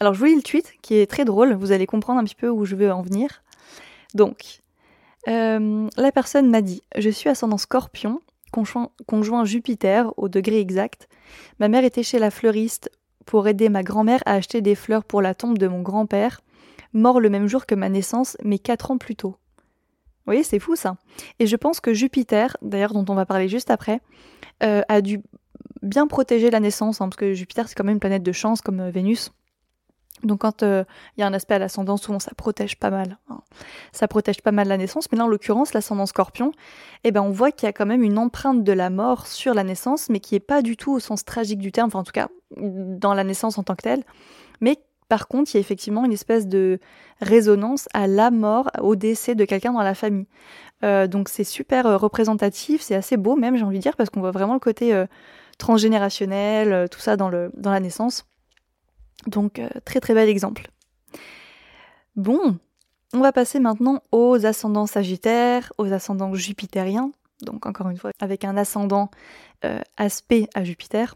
Alors 0.00 0.14
je 0.14 0.20
vous 0.20 0.26
lis 0.26 0.36
le 0.36 0.42
tweet 0.42 0.74
qui 0.80 0.94
est 0.94 1.10
très 1.10 1.24
drôle, 1.24 1.54
vous 1.54 1.72
allez 1.72 1.86
comprendre 1.86 2.20
un 2.20 2.24
petit 2.24 2.36
peu 2.36 2.48
où 2.48 2.64
je 2.64 2.76
veux 2.76 2.92
en 2.92 3.02
venir. 3.02 3.42
Donc, 4.14 4.60
euh, 5.26 5.88
la 5.96 6.12
personne 6.12 6.48
m'a 6.50 6.62
dit 6.62 6.82
Je 6.96 7.10
suis 7.10 7.28
ascendant 7.28 7.58
scorpion 7.58 8.20
conjoint, 8.50 9.44
Jupiter 9.44 10.12
au 10.16 10.28
degré 10.28 10.60
exact. 10.60 11.08
Ma 11.58 11.68
mère 11.68 11.84
était 11.84 12.02
chez 12.02 12.18
la 12.18 12.30
fleuriste 12.30 12.90
pour 13.26 13.46
aider 13.46 13.68
ma 13.68 13.82
grand-mère 13.82 14.22
à 14.26 14.34
acheter 14.34 14.60
des 14.60 14.74
fleurs 14.74 15.04
pour 15.04 15.22
la 15.22 15.34
tombe 15.34 15.58
de 15.58 15.68
mon 15.68 15.82
grand-père, 15.82 16.40
mort 16.92 17.20
le 17.20 17.30
même 17.30 17.46
jour 17.46 17.66
que 17.66 17.74
ma 17.74 17.88
naissance, 17.88 18.36
mais 18.42 18.58
quatre 18.58 18.90
ans 18.90 18.98
plus 18.98 19.16
tôt. 19.16 19.36
Vous 20.28 20.32
voyez, 20.32 20.42
c'est 20.42 20.58
fou 20.58 20.76
ça. 20.76 20.96
Et 21.38 21.46
je 21.46 21.56
pense 21.56 21.80
que 21.80 21.94
Jupiter, 21.94 22.56
d'ailleurs 22.62 22.92
dont 22.92 23.04
on 23.08 23.14
va 23.14 23.26
parler 23.26 23.48
juste 23.48 23.70
après, 23.70 24.00
euh, 24.62 24.82
a 24.88 25.00
dû 25.00 25.20
bien 25.82 26.06
protéger 26.06 26.50
la 26.50 26.60
naissance, 26.60 27.00
hein, 27.00 27.08
parce 27.08 27.16
que 27.16 27.34
Jupiter 27.34 27.68
c'est 27.68 27.74
quand 27.74 27.84
même 27.84 27.94
une 27.94 28.00
planète 28.00 28.22
de 28.22 28.32
chance 28.32 28.60
comme 28.60 28.80
euh, 28.80 28.90
Vénus. 28.90 29.32
Donc 30.24 30.40
quand 30.40 30.62
euh, 30.62 30.84
il 31.16 31.20
y 31.20 31.22
a 31.22 31.26
un 31.26 31.34
aspect 31.34 31.54
à 31.54 31.58
l'ascendant, 31.58 31.96
souvent 31.96 32.18
ça 32.18 32.32
protège 32.36 32.76
pas 32.76 32.90
mal. 32.90 33.18
Hein. 33.28 33.40
Ça 33.92 34.08
protège 34.08 34.42
pas 34.42 34.52
mal 34.52 34.68
la 34.68 34.76
naissance, 34.76 35.10
mais 35.10 35.18
là 35.18 35.24
en 35.24 35.28
l'occurrence 35.28 35.74
l'ascendant 35.74 36.06
scorpion, 36.06 36.52
eh 37.04 37.10
ben 37.10 37.22
on 37.22 37.30
voit 37.30 37.52
qu'il 37.52 37.66
y 37.66 37.70
a 37.70 37.72
quand 37.72 37.86
même 37.86 38.02
une 38.02 38.18
empreinte 38.18 38.64
de 38.64 38.72
la 38.72 38.90
mort 38.90 39.26
sur 39.26 39.54
la 39.54 39.64
naissance, 39.64 40.08
mais 40.08 40.20
qui 40.20 40.34
est 40.34 40.40
pas 40.40 40.62
du 40.62 40.76
tout 40.76 40.92
au 40.92 41.00
sens 41.00 41.24
tragique 41.24 41.60
du 41.60 41.72
terme, 41.72 41.88
enfin 41.88 42.00
en 42.00 42.04
tout 42.04 42.12
cas 42.12 42.28
dans 42.56 43.14
la 43.14 43.24
naissance 43.24 43.58
en 43.58 43.62
tant 43.62 43.76
que 43.76 43.82
telle, 43.82 44.04
mais 44.60 44.78
par 45.08 45.28
contre 45.28 45.50
il 45.52 45.54
y 45.54 45.58
a 45.58 45.60
effectivement 45.60 46.04
une 46.04 46.12
espèce 46.12 46.46
de 46.46 46.80
résonance 47.20 47.88
à 47.94 48.06
la 48.06 48.30
mort, 48.30 48.70
au 48.80 48.96
décès 48.96 49.34
de 49.34 49.44
quelqu'un 49.44 49.72
dans 49.72 49.82
la 49.82 49.94
famille. 49.94 50.26
Euh, 50.84 51.06
donc 51.06 51.28
c'est 51.28 51.44
super 51.44 52.00
représentatif, 52.00 52.80
c'est 52.80 52.94
assez 52.94 53.16
beau 53.16 53.36
même 53.36 53.56
j'ai 53.56 53.64
envie 53.64 53.78
de 53.78 53.82
dire, 53.82 53.96
parce 53.96 54.10
qu'on 54.10 54.20
voit 54.20 54.30
vraiment 54.30 54.54
le 54.54 54.60
côté 54.60 55.04
transgénérationnel, 55.58 56.88
tout 56.88 57.00
ça 57.00 57.16
dans, 57.16 57.28
la 57.30 57.80
naissance. 57.80 58.24
Donc 59.26 59.58
euh, 59.58 59.68
très 59.84 60.00
très 60.00 60.14
bel 60.14 60.28
exemple. 60.28 60.70
Bon, 62.16 62.58
on 63.12 63.20
va 63.20 63.32
passer 63.32 63.60
maintenant 63.60 64.02
aux 64.12 64.46
ascendants 64.46 64.86
sagittaires, 64.86 65.72
aux 65.78 65.92
ascendants 65.92 66.34
jupitériens. 66.34 67.12
Donc 67.42 67.66
encore 67.66 67.88
une 67.88 67.96
fois, 67.96 68.10
avec 68.20 68.44
un 68.44 68.56
ascendant 68.56 69.10
euh, 69.64 69.80
aspect 69.96 70.48
à 70.54 70.64
Jupiter. 70.64 71.14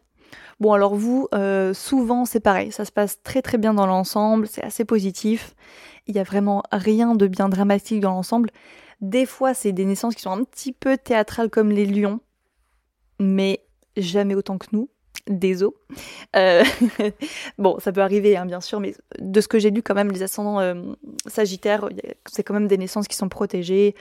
Bon 0.61 0.72
alors 0.72 0.94
vous, 0.94 1.28
euh, 1.35 1.74
souvent 1.74 2.24
c'est 2.24 2.40
pareil, 2.40 2.72
ça 2.72 2.85
se 2.85 2.92
passe 2.92 3.22
très 3.22 3.42
très 3.42 3.59
bien 3.59 3.74
dans 3.74 3.87
l'ensemble, 3.87 4.46
c'est 4.46 4.62
assez 4.62 4.85
positif. 4.85 5.55
Il 6.07 6.14
n'y 6.14 6.20
a 6.20 6.24
vraiment 6.24 6.62
rien 6.70 7.14
de 7.14 7.26
bien 7.26 7.48
dramatique 7.48 8.00
dans 8.00 8.12
l'ensemble. 8.12 8.50
Des 9.00 9.26
fois 9.26 9.55
c'est 9.55 9.72
des 9.72 9.85
naissances 9.85 10.14
qui 10.14 10.22
sont 10.22 10.31
un 10.31 10.44
petit 10.44 10.72
peu 10.72 10.96
théâtrales 10.96 11.50
comme 11.50 11.70
les 11.70 11.85
lions, 11.85 12.20
mais 13.18 13.64
jamais 13.96 14.35
autant 14.35 14.59
que 14.59 14.66
nous 14.72 14.88
des 15.26 15.62
os. 15.62 15.72
Euh, 16.37 16.64
bon, 17.59 17.78
ça 17.78 17.92
peut 17.92 18.02
arriver, 18.02 18.37
hein, 18.37 18.46
bien 18.46 18.61
sûr, 18.61 18.81
mais 18.81 18.94
de 19.18 19.40
ce 19.40 19.48
que 19.48 19.59
j'ai 19.59 19.70
lu, 19.70 19.83
quand 19.83 19.94
même, 19.94 20.11
les 20.11 20.22
ascendants 20.22 20.61
euh, 20.61 20.74
sagittaires, 21.26 21.88
c'est 22.26 22.42
quand 22.42 22.55
même 22.55 22.68
des 22.68 22.78
naissances 22.78 23.09
qui 23.09 23.16
sont 23.16 23.28
protégées, 23.28 23.94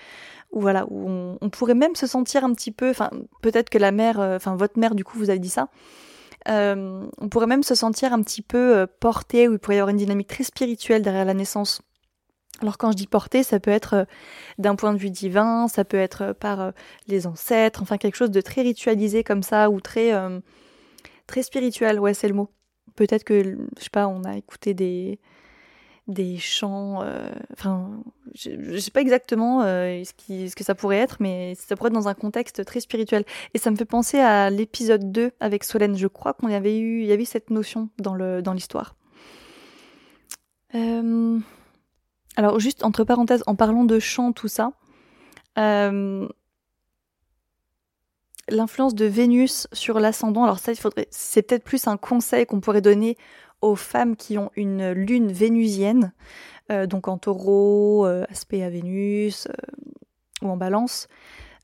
ou 0.52 0.62
voilà, 0.62 0.86
où 0.90 1.38
on, 1.40 1.50
pourrait 1.50 1.76
même 1.76 1.96
se 1.96 2.08
sentir 2.08 2.44
un 2.44 2.54
petit 2.54 2.72
peu, 2.72 2.90
enfin, 2.90 3.10
peut-être 3.42 3.70
que 3.70 3.78
la 3.78 3.92
mère, 3.92 4.20
euh, 4.20 4.36
enfin, 4.36 4.56
votre 4.56 4.80
mère, 4.80 4.96
du 4.96 5.04
coup, 5.04 5.18
vous 5.18 5.30
avez 5.30 5.40
dit 5.40 5.50
ça, 5.50 5.70
on 6.48 7.30
pourrait 7.30 7.48
même 7.48 7.64
se 7.64 7.76
sentir 7.76 8.14
un 8.14 8.22
petit 8.24 8.42
peu 8.42 8.88
porté, 9.00 9.48
où 9.48 9.54
il 9.54 9.60
pourrait 9.60 9.76
y 9.76 9.80
avoir 9.80 9.92
une 9.92 9.98
dynamique 9.98 10.28
très 10.28 10.44
spirituelle 10.44 11.04
derrière 11.04 11.26
la 11.26 11.36
naissance. 11.36 11.82
Alors 12.60 12.78
quand 12.78 12.92
je 12.92 12.98
dis 12.98 13.08
porté, 13.08 13.44
ça 13.44 13.60
peut 13.60 13.72
être 13.72 14.06
d'un 14.60 14.76
point 14.76 14.94
de 14.94 14.98
vue 15.00 15.10
divin, 15.10 15.68
ça 15.68 15.84
peut 15.84 15.98
être 15.98 16.34
par 16.34 16.74
les 17.08 17.26
ancêtres, 17.26 17.82
enfin 17.82 17.98
quelque 17.98 18.16
chose 18.16 18.30
de 18.30 18.42
très 18.42 18.62
ritualisé 18.62 19.24
comme 19.24 19.42
ça, 19.42 19.70
ou 19.72 19.82
très 19.82 20.14
Très 21.32 21.44
spirituel, 21.44 21.98
ouais, 21.98 22.14
c'est 22.14 22.28
le 22.28 22.34
mot. 22.34 22.50
Peut-être 22.98 23.24
que, 23.24 23.58
je 23.78 23.84
sais 23.84 23.90
pas, 23.90 24.10
on 24.10 24.26
a 24.26 24.36
écouté 24.36 24.74
des, 24.74 25.18
chants. 26.40 27.02
Euh, 27.04 27.32
enfin, 27.54 28.04
je, 28.36 28.78
sais 28.78 28.92
pas 28.92 29.00
exactement 29.00 29.62
euh, 29.64 30.04
ce, 30.04 30.54
que 30.54 30.64
ça 30.66 30.76
pourrait 30.76 30.98
être, 30.98 31.18
mais 31.22 31.56
ça 31.56 31.78
pourrait 31.78 31.88
être 31.88 31.94
dans 31.94 32.10
un 32.10 32.14
contexte 32.14 32.66
très 32.66 32.82
spirituel. 32.82 33.24
Et 33.54 33.60
ça 33.60 33.72
me 33.72 33.78
fait 33.78 33.86
penser 33.86 34.20
à 34.20 34.50
l'épisode 34.50 35.14
2 35.14 35.32
avec 35.40 35.64
Solène. 35.64 35.96
Je 35.96 36.08
crois 36.08 36.34
qu'on 36.34 36.50
y 36.50 36.54
avait 36.54 36.78
eu, 36.78 37.04
y 37.04 37.26
cette 37.26 37.50
notion 37.50 37.88
dans 37.98 38.54
l'histoire. 38.54 38.98
Euh, 40.76 41.40
alors, 42.38 42.60
juste 42.60 42.84
entre 42.84 43.04
parenthèses, 43.04 43.44
en 43.46 43.56
parlant 43.56 43.84
de 43.84 44.00
chants, 44.00 44.32
tout 44.32 44.48
ça, 44.48 44.72
l'influence 48.50 48.96
de 48.96 49.06
Vénus 49.06 49.68
sur 49.74 50.00
l'ascendant. 50.00 50.44
Alors 50.44 50.60
ça, 50.60 50.74
c'est 51.10 51.42
peut-être 51.42 51.64
plus 51.64 51.88
un 51.88 51.98
conseil 51.98 52.46
qu'on 52.46 52.60
pourrait 52.60 52.82
donner 52.82 53.18
aux 53.62 53.76
femmes 53.76 54.16
qui 54.16 54.38
ont 54.38 54.52
une 54.56 54.92
lune 54.92 55.32
vénusienne, 55.32 56.14
euh, 56.72 56.88
donc 56.88 57.08
en 57.08 57.18
taureau, 57.18 58.06
euh, 58.06 58.26
aspect 58.30 58.64
à 58.64 58.70
Vénus 58.70 59.48
euh, 59.48 59.54
ou 60.42 60.50
en 60.50 60.58
balance. 60.58 61.08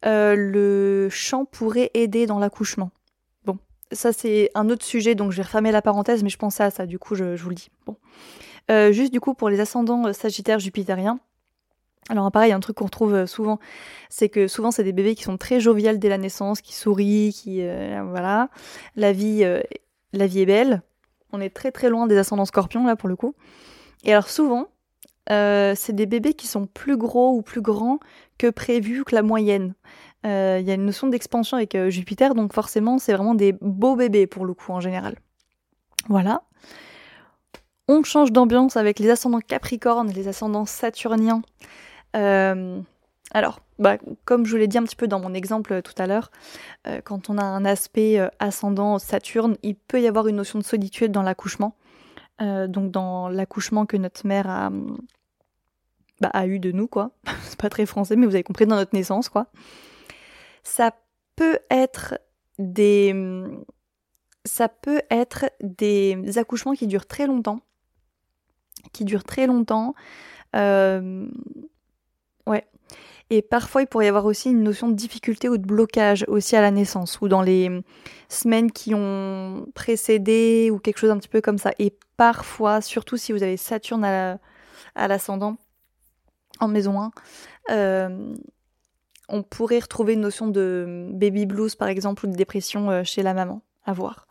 le 0.03 1.07
chant 1.09 1.45
pourrait 1.45 1.91
aider 1.93 2.25
dans 2.27 2.39
l'accouchement. 2.39 2.91
Bon, 3.45 3.57
ça 3.91 4.13
c'est 4.13 4.51
un 4.53 4.69
autre 4.69 4.85
sujet, 4.85 5.15
donc 5.15 5.31
je 5.31 5.37
vais 5.37 5.43
refermer 5.43 5.71
la 5.71 5.81
parenthèse, 5.81 6.23
mais 6.23 6.29
je 6.29 6.37
pensais 6.37 6.63
à 6.63 6.69
ça, 6.69 6.85
du 6.85 6.99
coup 6.99 7.15
je, 7.15 7.35
je 7.35 7.43
vous 7.43 7.49
le 7.49 7.55
dis. 7.55 7.69
Bon. 7.85 7.97
Juste 8.69 9.13
du 9.13 9.19
coup 9.19 9.33
pour 9.33 9.49
les 9.49 9.59
ascendants 9.59 10.11
sagittaires 10.13 10.59
jupitériens, 10.59 11.19
alors 12.09 12.31
pareil, 12.31 12.53
un 12.53 12.59
truc 12.59 12.77
qu'on 12.77 12.85
retrouve 12.85 13.13
euh, 13.13 13.25
souvent, 13.25 13.59
c'est 14.09 14.29
que 14.29 14.47
souvent 14.47 14.71
c'est 14.71 14.83
des 14.83 14.93
bébés 14.93 15.15
qui 15.15 15.23
sont 15.23 15.37
très 15.37 15.59
joviales 15.59 15.99
dès 15.99 16.09
la 16.09 16.17
naissance, 16.17 16.61
qui 16.61 16.73
sourient, 16.73 17.33
qui 17.33 17.61
euh, 17.61 18.01
voilà, 18.09 18.49
la 18.95 19.11
vie, 19.11 19.43
euh, 19.43 19.61
la 20.13 20.27
vie 20.27 20.41
est 20.41 20.45
belle. 20.45 20.81
On 21.33 21.41
est 21.41 21.49
très 21.49 21.71
très 21.71 21.89
loin 21.89 22.07
des 22.07 22.17
ascendants 22.17 22.45
scorpions 22.45 22.85
là 22.85 22.95
pour 22.95 23.09
le 23.09 23.17
coup. 23.17 23.35
Et 24.05 24.11
alors 24.11 24.29
souvent, 24.29 24.67
c'est 25.29 25.91
des 25.91 26.05
bébés 26.05 26.33
qui 26.33 26.47
sont 26.47 26.67
plus 26.67 26.95
gros 26.95 27.35
ou 27.35 27.41
plus 27.41 27.61
grands 27.61 27.99
que 28.37 28.49
prévu 28.49 29.03
que 29.03 29.13
la 29.13 29.23
moyenne. 29.23 29.73
Il 30.23 30.29
y 30.29 30.71
a 30.71 30.73
une 30.73 30.85
notion 30.85 31.07
d'expansion 31.07 31.57
avec 31.57 31.77
Jupiter, 31.89 32.33
donc 32.33 32.53
forcément 32.53 32.97
c'est 32.97 33.11
vraiment 33.11 33.35
des 33.35 33.53
beaux 33.59 33.97
bébés 33.97 34.27
pour 34.27 34.45
le 34.45 34.53
coup 34.53 34.71
en 34.71 34.79
général. 34.79 35.15
Voilà. 36.07 36.43
On 37.89 38.03
change 38.03 38.33
d'ambiance 38.33 38.75
avec 38.75 38.99
les 38.99 39.09
ascendants 39.09 39.39
Capricorne, 39.39 40.11
les 40.11 40.27
ascendants 40.27 40.65
Saturniens. 40.65 41.41
Euh, 42.17 42.81
alors, 43.31 43.61
bah, 43.79 43.97
comme 44.25 44.45
je 44.45 44.51
vous 44.51 44.57
l'ai 44.57 44.67
dit 44.67 44.77
un 44.77 44.83
petit 44.83 44.97
peu 44.97 45.07
dans 45.07 45.21
mon 45.21 45.33
exemple 45.33 45.81
tout 45.81 45.93
à 45.97 46.05
l'heure, 46.05 46.29
euh, 46.87 46.99
quand 47.01 47.29
on 47.29 47.37
a 47.37 47.43
un 47.43 47.63
aspect 47.63 48.19
euh, 48.19 48.27
ascendant 48.39 48.99
Saturne, 48.99 49.55
il 49.63 49.75
peut 49.75 50.01
y 50.01 50.07
avoir 50.07 50.27
une 50.27 50.35
notion 50.35 50.59
de 50.59 50.65
solitude 50.65 51.11
dans 51.13 51.21
l'accouchement. 51.21 51.75
donc 52.39 52.91
dans 52.91 53.29
l'accouchement 53.29 53.85
que 53.85 53.97
notre 53.97 54.27
mère 54.27 54.49
a, 54.49 54.69
bah, 56.19 56.29
a 56.33 56.45
eu 56.45 56.59
de 56.59 56.71
nous, 56.73 56.87
quoi. 56.87 57.11
C'est 57.43 57.59
pas 57.59 57.69
très 57.69 57.85
français, 57.85 58.17
mais 58.17 58.25
vous 58.25 58.35
avez 58.35 58.43
compris 58.43 58.65
dans 58.67 58.75
notre 58.75 58.93
naissance, 58.93 59.29
quoi. 59.29 59.47
Ça 60.63 60.91
peut 61.37 61.59
être 61.71 62.19
des, 62.59 63.15
ça 64.43 64.67
peut 64.67 65.01
être 65.09 65.45
des 65.61 66.37
accouchements 66.37 66.73
qui 66.73 66.87
durent 66.87 67.05
très 67.05 67.27
longtemps, 67.27 67.61
qui 68.93 69.05
durent 69.05 69.23
très 69.23 69.47
longtemps. 69.47 69.93
Euh, 70.55 71.27
Ouais. 72.47 72.65
Et 73.29 73.41
parfois, 73.41 73.81
il 73.81 73.87
pourrait 73.87 74.05
y 74.05 74.07
avoir 74.07 74.25
aussi 74.25 74.49
une 74.49 74.63
notion 74.63 74.87
de 74.87 74.93
difficulté 74.93 75.49
ou 75.49 75.57
de 75.57 75.67
blocage 75.67 76.23
aussi 76.29 76.55
à 76.55 76.61
la 76.61 76.71
naissance, 76.71 77.19
ou 77.19 77.27
dans 77.27 77.41
les 77.41 77.69
semaines 78.29 78.71
qui 78.71 78.95
ont 78.95 79.67
précédé, 79.75 80.69
ou 80.71 80.79
quelque 80.79 80.97
chose 80.97 81.11
un 81.11 81.17
petit 81.17 81.27
peu 81.27 81.41
comme 81.41 81.57
ça. 81.57 81.71
Et 81.77 81.93
parfois, 82.15 82.79
surtout 82.79 83.17
si 83.17 83.33
vous 83.33 83.43
avez 83.43 83.57
Saturne 83.57 84.05
à 84.05 85.07
l'ascendant, 85.07 85.57
en 86.61 86.69
maison 86.69 87.01
1, 87.01 87.11
euh, 87.71 88.33
on 89.27 89.43
pourrait 89.43 89.79
retrouver 89.79 90.13
une 90.13 90.21
notion 90.21 90.47
de 90.47 91.09
baby 91.11 91.45
blues, 91.45 91.75
par 91.75 91.89
exemple, 91.89 92.25
ou 92.25 92.29
de 92.29 92.35
dépression 92.35 92.89
euh, 92.89 93.03
chez 93.03 93.23
la 93.23 93.33
maman, 93.33 93.61
à 93.85 93.91
voir. 93.91 94.25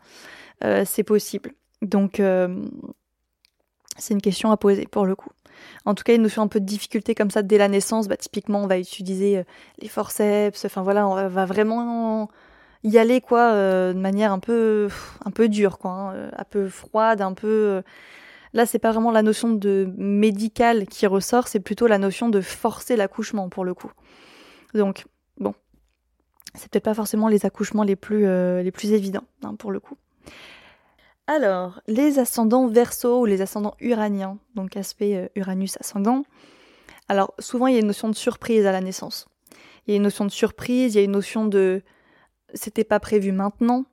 C'est 0.85 1.03
possible. 1.03 1.53
Donc, 1.83 2.19
c'est 3.97 4.13
une 4.13 4.21
question 4.21 4.51
à 4.51 4.57
poser 4.57 4.85
pour 4.85 5.05
le 5.05 5.15
coup. 5.15 5.31
En 5.85 5.95
tout 5.95 6.03
cas, 6.03 6.17
nous 6.17 6.29
fait 6.29 6.41
un 6.41 6.47
peu 6.47 6.59
de 6.59 6.65
difficulté 6.65 7.15
comme 7.15 7.31
ça 7.31 7.41
dès 7.41 7.57
la 7.57 7.67
naissance. 7.67 8.07
Bah, 8.07 8.17
typiquement, 8.17 8.63
on 8.63 8.67
va 8.67 8.79
utiliser 8.79 9.39
euh, 9.39 9.43
les 9.79 9.87
forceps. 9.87 10.65
Enfin 10.65 10.81
voilà, 10.81 11.07
on 11.07 11.27
va 11.27 11.45
vraiment 11.45 12.29
y 12.83 12.97
aller 12.97 13.21
quoi, 13.21 13.51
euh, 13.51 13.93
de 13.93 13.99
manière 13.99 14.31
un 14.31 14.39
peu, 14.39 14.89
dure, 15.49 15.77
quoi, 15.77 15.91
hein, 15.91 16.13
euh, 16.15 16.29
un 16.35 16.43
peu 16.43 16.67
froide, 16.67 17.21
un 17.21 17.33
peu. 17.33 17.81
Là, 18.53 18.65
c'est 18.65 18.79
pas 18.79 18.91
vraiment 18.91 19.11
la 19.11 19.23
notion 19.23 19.49
de 19.49 19.91
médical 19.97 20.85
qui 20.87 21.05
ressort, 21.05 21.47
c'est 21.47 21.59
plutôt 21.59 21.87
la 21.87 21.97
notion 21.97 22.29
de 22.29 22.41
forcer 22.41 22.95
l'accouchement 22.95 23.49
pour 23.49 23.65
le 23.65 23.73
coup. 23.73 23.91
Donc, 24.73 25.05
bon, 25.37 25.53
c'est 26.53 26.69
peut-être 26.69 26.85
pas 26.85 26.93
forcément 26.93 27.27
les 27.27 27.45
accouchements 27.45 27.83
les 27.83 27.95
plus, 27.95 28.25
les 28.61 28.71
plus 28.71 28.93
évidents 28.93 29.25
hein, 29.43 29.55
pour 29.55 29.71
le 29.71 29.79
coup. 29.79 29.97
Alors, 31.27 31.81
les 31.87 32.19
ascendants 32.19 32.67
verso 32.67 33.19
ou 33.19 33.25
les 33.25 33.41
ascendants 33.41 33.75
uraniens, 33.81 34.37
donc 34.55 34.77
aspect 34.77 35.15
euh, 35.17 35.27
Uranus 35.35 35.75
ascendant. 35.77 36.23
Alors, 37.09 37.33
souvent, 37.37 37.67
il 37.67 37.73
y 37.73 37.77
a 37.77 37.81
une 37.81 37.87
notion 37.87 38.07
de 38.07 38.15
surprise 38.15 38.65
à 38.65 38.71
la 38.71 38.79
naissance. 38.79 39.27
Il 39.85 39.91
y 39.91 39.93
a 39.93 39.97
une 39.97 40.03
notion 40.03 40.23
de 40.23 40.31
surprise, 40.31 40.95
il 40.95 40.97
y 40.97 41.01
a 41.01 41.03
une 41.03 41.11
notion 41.11 41.45
de 41.45 41.83
c'était 42.53 42.85
pas 42.85 43.01
prévu 43.01 43.33
maintenant. 43.33 43.85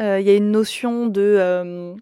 Euh, 0.00 0.20
il 0.20 0.26
y 0.26 0.30
a 0.30 0.34
une 0.34 0.50
notion 0.50 1.06
de. 1.06 1.36
Euh, 1.38 1.94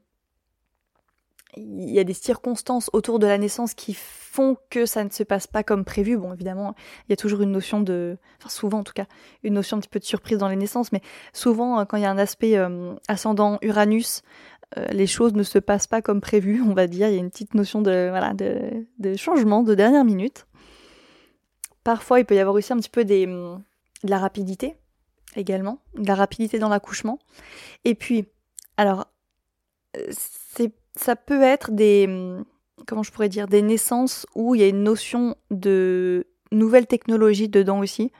il 1.56 1.90
y 1.90 1.98
a 1.98 2.04
des 2.04 2.14
circonstances 2.14 2.88
autour 2.92 3.18
de 3.18 3.26
la 3.26 3.36
naissance 3.36 3.74
qui 3.74 3.92
font 3.94 4.56
que 4.70 4.86
ça 4.86 5.02
ne 5.02 5.10
se 5.10 5.24
passe 5.24 5.48
pas 5.48 5.64
comme 5.64 5.84
prévu. 5.84 6.16
Bon, 6.16 6.32
évidemment, 6.32 6.76
il 7.08 7.10
y 7.10 7.12
a 7.14 7.16
toujours 7.16 7.42
une 7.42 7.50
notion 7.50 7.80
de, 7.80 8.16
enfin 8.38 8.48
souvent 8.48 8.78
en 8.78 8.84
tout 8.84 8.92
cas, 8.92 9.06
une 9.42 9.54
notion 9.54 9.76
un 9.76 9.80
petit 9.80 9.88
peu 9.88 9.98
de 9.98 10.04
surprise 10.04 10.38
dans 10.38 10.46
les 10.48 10.54
naissances, 10.54 10.92
mais 10.92 11.00
souvent 11.32 11.84
quand 11.84 11.96
il 11.96 12.04
y 12.04 12.06
a 12.06 12.10
un 12.12 12.18
aspect 12.18 12.56
ascendant 13.08 13.58
Uranus, 13.62 14.22
les 14.90 15.07
choses 15.07 15.35
ne 15.35 15.42
se 15.42 15.59
passent 15.59 15.87
pas 15.87 16.02
comme 16.02 16.20
prévu, 16.20 16.62
on 16.62 16.74
va 16.74 16.87
dire. 16.87 17.09
Il 17.09 17.14
y 17.14 17.16
a 17.16 17.20
une 17.20 17.31
petite 17.31 17.54
notion 17.54 17.81
de, 17.81 18.09
voilà, 18.11 18.35
de, 18.35 19.16
changement 19.16 19.62
de 19.62 19.74
dernière 19.74 20.04
minute. 20.04 20.46
Parfois, 21.85 22.20
il 22.20 22.26
peut 22.26 22.35
y 22.35 22.38
avoir 22.38 22.54
aussi 22.54 22.72
un 22.72 22.76
petit 22.76 22.90
peu 22.90 23.04
des, 23.04 23.26
de 23.26 23.61
la 24.11 24.18
rapidité 24.18 24.76
également, 25.37 25.81
de 25.96 26.07
la 26.07 26.14
rapidité 26.14 26.59
dans 26.59 26.68
l'accouchement. 26.68 27.18
Et 27.85 27.94
puis, 27.94 28.26
alors, 28.76 29.07
c'est, 30.11 30.72
ça 30.96 31.16
peut 31.16 31.42
être 31.42 31.70
des, 31.70 32.07
comment 32.87 33.02
je 33.02 33.12
pourrais 33.12 33.28
dire, 33.28 33.48
des 33.48 33.62
naissances 33.62 34.26
où 34.35 34.54
il 34.54 34.61
y 34.61 34.64
a 34.64 34.68
une 34.68 34.83
notion 34.83 35.37
de 35.50 36.26
nouvelle 36.52 36.87
technologie 36.87 37.48
dedans 37.48 37.81
aussi. 37.81 38.12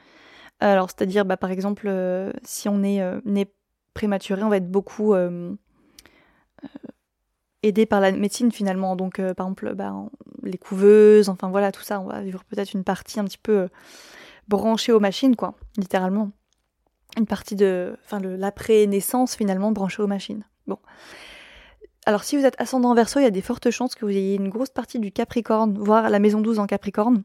Alors, 0.61 0.89
c'est-à-dire, 0.91 1.25
bah, 1.25 1.37
par 1.37 1.51
exemple, 1.51 1.87
euh, 1.89 2.33
si 2.43 2.69
on 2.69 2.83
est 2.83 3.01
euh, 3.01 3.21
né 3.25 3.47
prématuré, 3.95 4.43
on 4.43 4.49
va 4.49 4.57
être 4.57 4.71
beaucoup 4.71 5.15
euh, 5.15 5.55
aidé 7.63 7.87
par 7.87 8.01
la 8.01 8.13
médecine 8.13 8.53
finalement. 8.53 8.97
Donc, 8.97 9.17
par 9.17 9.47
exemple, 9.47 9.75
bah, 9.75 9.95
les 10.43 10.59
couveuses, 10.59 11.29
enfin 11.29 11.49
voilà, 11.49 11.73
tout 11.73 11.83
ça, 11.83 12.01
on 12.01 12.07
va 12.07 12.21
vivre 12.23 12.45
peut-être 12.45 12.73
une 12.73 12.85
partie 12.85 13.21
un 13.21 13.25
petit 13.25 13.39
peu 13.39 13.69
branchée 14.49 14.93
aux 14.93 15.01
machines, 15.01 15.37
quoi, 15.37 15.55
littéralement. 15.77 16.31
Une 17.17 17.27
partie 17.27 17.57
de, 17.57 17.97
enfin, 18.05 18.21
l'après-naissance 18.21 19.37
finalement 19.37 19.73
branchée 19.73 20.03
aux 20.03 20.07
machines. 20.07 20.45
Bon. 20.67 20.79
Alors 22.07 22.25
si 22.25 22.39
vous 22.39 22.47
êtes 22.47 22.59
ascendant 22.59 22.95
verso, 22.95 23.21
il 23.21 23.25
y 23.25 23.27
a 23.27 23.31
des 23.31 23.43
fortes 23.43 23.71
chances 23.71 23.95
que 23.95 24.07
vous 24.07 24.11
ayez 24.13 24.37
une 24.37 24.49
grosse 24.49 24.71
partie 24.71 24.99
du 24.99 25.13
Capricorne, 25.13 25.77
voire 25.79 26.09
la 26.09 26.19
maison 26.19 26.41
12 26.41 26.59
en 26.59 26.67
Capricorne. 26.67 27.23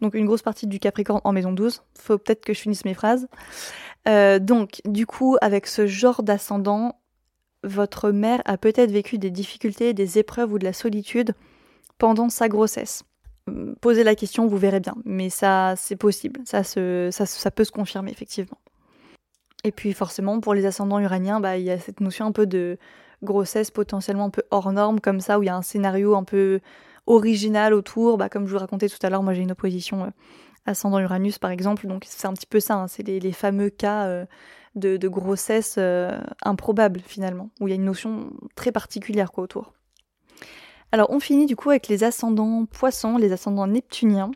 Donc 0.00 0.14
une 0.14 0.26
grosse 0.26 0.42
partie 0.42 0.66
du 0.66 0.78
Capricorne 0.78 1.20
en 1.24 1.32
maison 1.32 1.52
12. 1.52 1.82
Faut 1.98 2.18
peut-être 2.18 2.44
que 2.44 2.54
je 2.54 2.60
finisse 2.60 2.84
mes 2.84 2.94
phrases. 2.94 3.26
Euh, 4.06 4.38
donc 4.38 4.80
du 4.84 5.06
coup, 5.06 5.36
avec 5.40 5.66
ce 5.66 5.86
genre 5.86 6.22
d'ascendant, 6.22 7.00
votre 7.64 8.10
mère 8.10 8.42
a 8.44 8.56
peut-être 8.56 8.90
vécu 8.90 9.18
des 9.18 9.30
difficultés, 9.30 9.94
des 9.94 10.18
épreuves 10.18 10.52
ou 10.52 10.58
de 10.58 10.64
la 10.64 10.72
solitude 10.72 11.34
pendant 11.98 12.28
sa 12.28 12.48
grossesse. 12.48 13.04
Hum, 13.48 13.74
posez 13.80 14.04
la 14.04 14.14
question, 14.14 14.46
vous 14.46 14.56
verrez 14.56 14.80
bien. 14.80 14.94
Mais 15.04 15.30
ça, 15.30 15.74
c'est 15.76 15.96
possible. 15.96 16.40
Ça, 16.44 16.62
peut 16.62 17.64
se 17.64 17.72
confirmer, 17.72 18.10
effectivement. 18.10 18.58
Et 19.64 19.72
puis 19.72 19.94
forcément, 19.94 20.40
pour 20.40 20.54
les 20.54 20.66
ascendants 20.66 21.00
uraniens, 21.00 21.40
bah, 21.40 21.56
il 21.56 21.64
y 21.64 21.70
a 21.70 21.78
cette 21.78 22.00
notion 22.00 22.26
un 22.26 22.32
peu 22.32 22.46
de 22.46 22.78
grossesse 23.22 23.70
potentiellement 23.70 24.26
un 24.26 24.30
peu 24.30 24.42
hors 24.50 24.70
norme 24.72 25.00
comme 25.00 25.20
ça, 25.20 25.38
où 25.38 25.42
il 25.42 25.46
y 25.46 25.48
a 25.48 25.56
un 25.56 25.62
scénario 25.62 26.14
un 26.14 26.24
peu 26.24 26.60
original 27.06 27.72
autour. 27.72 28.18
Bah, 28.18 28.28
comme 28.28 28.46
je 28.46 28.52
vous 28.52 28.58
racontais 28.58 28.88
tout 28.88 28.98
à 29.02 29.08
l'heure, 29.08 29.22
moi 29.22 29.32
j'ai 29.32 29.42
une 29.42 29.52
opposition 29.52 30.04
euh, 30.04 30.08
ascendant 30.66 30.98
Uranus 30.98 31.38
par 31.38 31.50
exemple, 31.50 31.86
donc 31.86 32.04
c'est 32.06 32.26
un 32.26 32.34
petit 32.34 32.46
peu 32.46 32.60
ça, 32.60 32.74
hein. 32.74 32.88
c'est 32.88 33.02
les, 33.02 33.32
fameux 33.32 33.70
cas 33.70 34.04
euh, 34.04 34.26
de, 34.74 35.08
grossesse 35.08 35.76
euh, 35.78 36.18
improbable 36.42 37.00
finalement, 37.06 37.50
où 37.60 37.68
il 37.68 37.70
y 37.70 37.72
a 37.72 37.76
une 37.76 37.84
notion 37.84 38.32
très 38.54 38.72
particulière 38.72 39.32
quoi 39.32 39.44
autour. 39.44 39.72
Alors 40.92 41.10
on 41.10 41.20
finit 41.20 41.46
du 41.46 41.56
coup 41.56 41.70
avec 41.70 41.88
les 41.88 42.04
ascendants 42.04 42.66
poissons, 42.66 43.16
les 43.16 43.32
ascendants 43.32 43.66
neptuniens. 43.66 44.30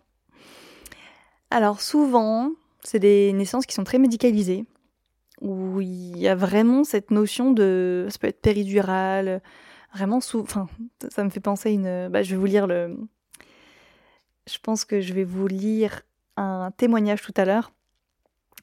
Alors 1.51 1.81
souvent, 1.81 2.53
c'est 2.85 2.99
des 2.99 3.33
naissances 3.33 3.67
qui 3.67 3.75
sont 3.75 3.85
très 3.85 3.99
médicalisées, 3.99 4.65
où 5.41 5.81
il 5.81 6.19
y 6.19 6.29
a 6.29 6.35
vraiment 6.35 6.85
cette 6.85 7.11
notion 7.11 7.53
de, 7.53 8.07
ça 8.11 8.19
peut 8.19 8.27
être 8.27 8.41
péridurale, 8.41 9.41
vraiment 9.95 10.21
sous, 10.21 10.41
enfin, 10.41 10.69
ça 11.09 11.25
me 11.25 11.31
fait 11.31 11.41
penser 11.41 11.71
à 11.71 11.73
une, 11.73 12.09
bah, 12.09 12.23
je 12.23 12.31
vais 12.31 12.37
vous 12.37 12.47
lire 12.47 12.67
le, 12.67 12.97
je 14.49 14.59
pense 14.63 14.85
que 14.85 15.01
je 15.01 15.13
vais 15.13 15.25
vous 15.25 15.47
lire 15.47 16.03
un 16.37 16.71
témoignage 16.77 17.23
tout 17.23 17.35
à 17.37 17.45
l'heure, 17.45 17.73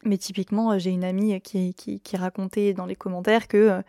mais 0.06 0.18
typiquement, 0.18 0.78
j'ai 0.78 0.92
une 0.92 1.04
amie 1.04 1.42
qui, 1.42 1.74
qui, 1.74 2.18
racontait 2.18 2.74
dans 2.74 2.86
les 2.86 2.96
commentaires 2.96 3.48
que, 3.48 3.58
euh, 3.58 3.82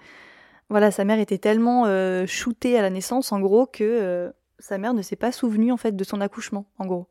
voilà, 0.68 0.90
sa 0.90 1.05
mère 1.05 1.18
était 1.18 1.38
tellement 1.38 1.85
euh, 1.87 2.26
shootée 2.26 2.79
à 2.79 2.83
la 2.83 2.90
naissance, 2.90 3.33
en 3.33 3.40
gros, 3.40 3.66
que 3.66 3.85
euh, 3.85 4.31
sa 4.59 4.79
mère 4.79 4.94
ne 4.94 5.02
s'est 5.02 5.16
pas 5.16 5.33
souvenue 5.33 5.70
en 5.70 5.76
fait 5.76 5.94
de 5.94 6.05
son 6.05 6.20
accouchement, 6.20 6.66
en 6.79 6.87
gros. 6.87 7.07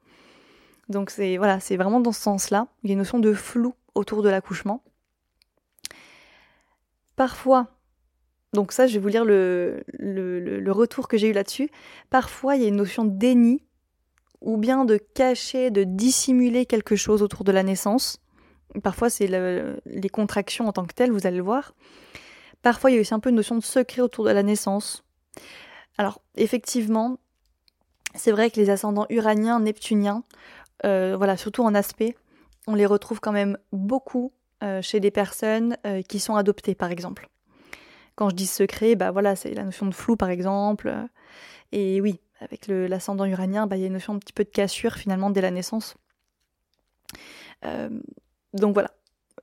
Donc 0.89 1.09
c'est 1.09 1.37
voilà, 1.37 1.59
c'est 1.59 1.77
vraiment 1.77 1.99
dans 1.99 2.11
ce 2.11 2.21
sens-là. 2.21 2.67
Il 2.83 2.89
y 2.89 2.91
a 2.91 2.93
une 2.93 2.99
notion 2.99 3.19
de 3.19 3.33
flou 3.33 3.73
autour 3.93 4.21
de 4.21 4.29
l'accouchement. 4.29 4.83
Parfois, 7.15 7.67
donc 8.53 8.71
ça, 8.71 8.87
je 8.87 8.93
vais 8.95 8.99
vous 8.99 9.07
lire 9.07 9.25
le, 9.25 9.83
retour 10.67 11.07
que 11.07 11.17
j'ai 11.17 11.29
eu 11.29 11.33
là-dessus. 11.33 11.69
Parfois, 12.09 12.55
il 12.55 12.61
y 12.61 12.65
a 12.65 12.67
une 12.67 12.75
notion 12.75 13.05
de 13.05 13.11
déni 13.11 13.63
ou 14.41 14.57
bien 14.57 14.85
de 14.85 14.97
cacher, 14.97 15.71
de 15.71 15.83
dissimuler 15.83 16.65
quelque 16.65 16.95
chose 16.95 17.23
autour 17.23 17.43
de 17.43 17.51
la 17.51 17.63
naissance. 17.63 18.19
Parfois, 18.83 19.09
c'est 19.09 19.27
les 19.85 20.09
contractions 20.09 20.67
en 20.67 20.73
tant 20.73 20.85
que 20.85 20.93
telles, 20.93 21.11
vous 21.11 21.25
allez 21.27 21.37
le 21.37 21.43
voir. 21.43 21.73
Parfois, 22.61 22.91
il 22.91 22.95
y 22.95 22.97
a 22.97 23.01
aussi 23.01 23.13
un 23.13 23.19
peu 23.19 23.29
une 23.29 23.35
notion 23.35 23.55
de 23.55 23.63
secret 23.63 24.01
autour 24.01 24.25
de 24.25 24.31
la 24.31 24.43
naissance. 24.43 25.03
Alors, 25.97 26.21
effectivement, 26.35 27.19
c'est 28.15 28.31
vrai 28.31 28.49
que 28.49 28.59
les 28.59 28.69
ascendants 28.69 29.05
uraniens, 29.09 29.59
neptuniens, 29.59 30.23
euh, 30.85 31.15
voilà, 31.17 31.37
surtout 31.37 31.63
en 31.63 31.75
aspect, 31.75 32.15
on 32.67 32.75
les 32.75 32.85
retrouve 32.85 33.19
quand 33.19 33.31
même 33.31 33.57
beaucoup 33.71 34.33
euh, 34.63 34.81
chez 34.81 34.99
des 34.99 35.11
personnes 35.11 35.77
euh, 35.85 36.01
qui 36.01 36.19
sont 36.19 36.35
adoptées, 36.35 36.75
par 36.75 36.91
exemple. 36.91 37.29
Quand 38.15 38.29
je 38.29 38.35
dis 38.35 38.47
secret, 38.47 38.95
bah 38.95 39.11
voilà, 39.11 39.35
c'est 39.35 39.53
la 39.53 39.63
notion 39.63 39.85
de 39.85 39.93
flou, 39.93 40.15
par 40.15 40.29
exemple. 40.29 40.93
Et 41.71 41.99
oui, 42.01 42.19
avec 42.39 42.67
l'ascendant 42.67 43.25
uranien, 43.25 43.67
bah, 43.67 43.75
il 43.77 43.81
y 43.81 43.83
a 43.83 43.87
une 43.87 43.93
notion 43.93 44.13
un 44.13 44.19
petit 44.19 44.33
peu 44.33 44.43
de 44.43 44.49
cassure, 44.49 44.95
finalement, 44.95 45.29
dès 45.29 45.41
la 45.41 45.51
naissance. 45.51 45.95
Euh, 48.55 48.59
donc 48.59 48.73
voilà. 48.73 48.91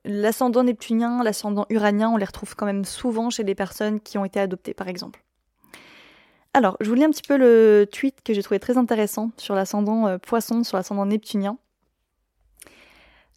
L'ascendant 0.05 0.64
neptunien, 0.64 1.22
l'ascendant 1.22 1.66
uranien, 1.70 2.11
on 2.11 2.16
les 2.16 2.25
retrouve 2.25 2.57
quand 2.57 2.66
même 2.66 2.85
souvent 2.85 3.31
chez 3.31 3.44
des 3.44 3.55
personnes 3.55 4.01
qui 4.01 4.18
ont 4.18 4.25
été 4.25 4.40
adoptées, 4.40 4.75
par 4.75 4.88
exemple. 4.88 5.22
Alors, 6.55 6.77
je 6.81 6.88
vous 6.88 6.94
lis 6.94 7.05
un 7.05 7.11
petit 7.11 7.22
peu 7.22 7.37
le 7.37 7.87
tweet 7.90 8.22
que 8.25 8.35
j'ai 8.35 8.42
trouvé 8.42 8.59
très 8.59 8.77
intéressant 8.77 9.31
sur 9.37 9.55
l'ascendant 9.55 10.18
poisson, 10.18 10.64
sur 10.64 10.77
l'ascendant 10.77 11.07
neptunien. 11.07 11.57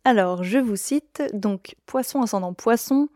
Alors, 0.04 0.44
je 0.44 0.60
vous 0.60 0.76
cite, 0.76 1.24
donc 1.34 1.76
poisson 1.88 2.22
ascendant 2.22 2.54
poisson, 2.54 3.10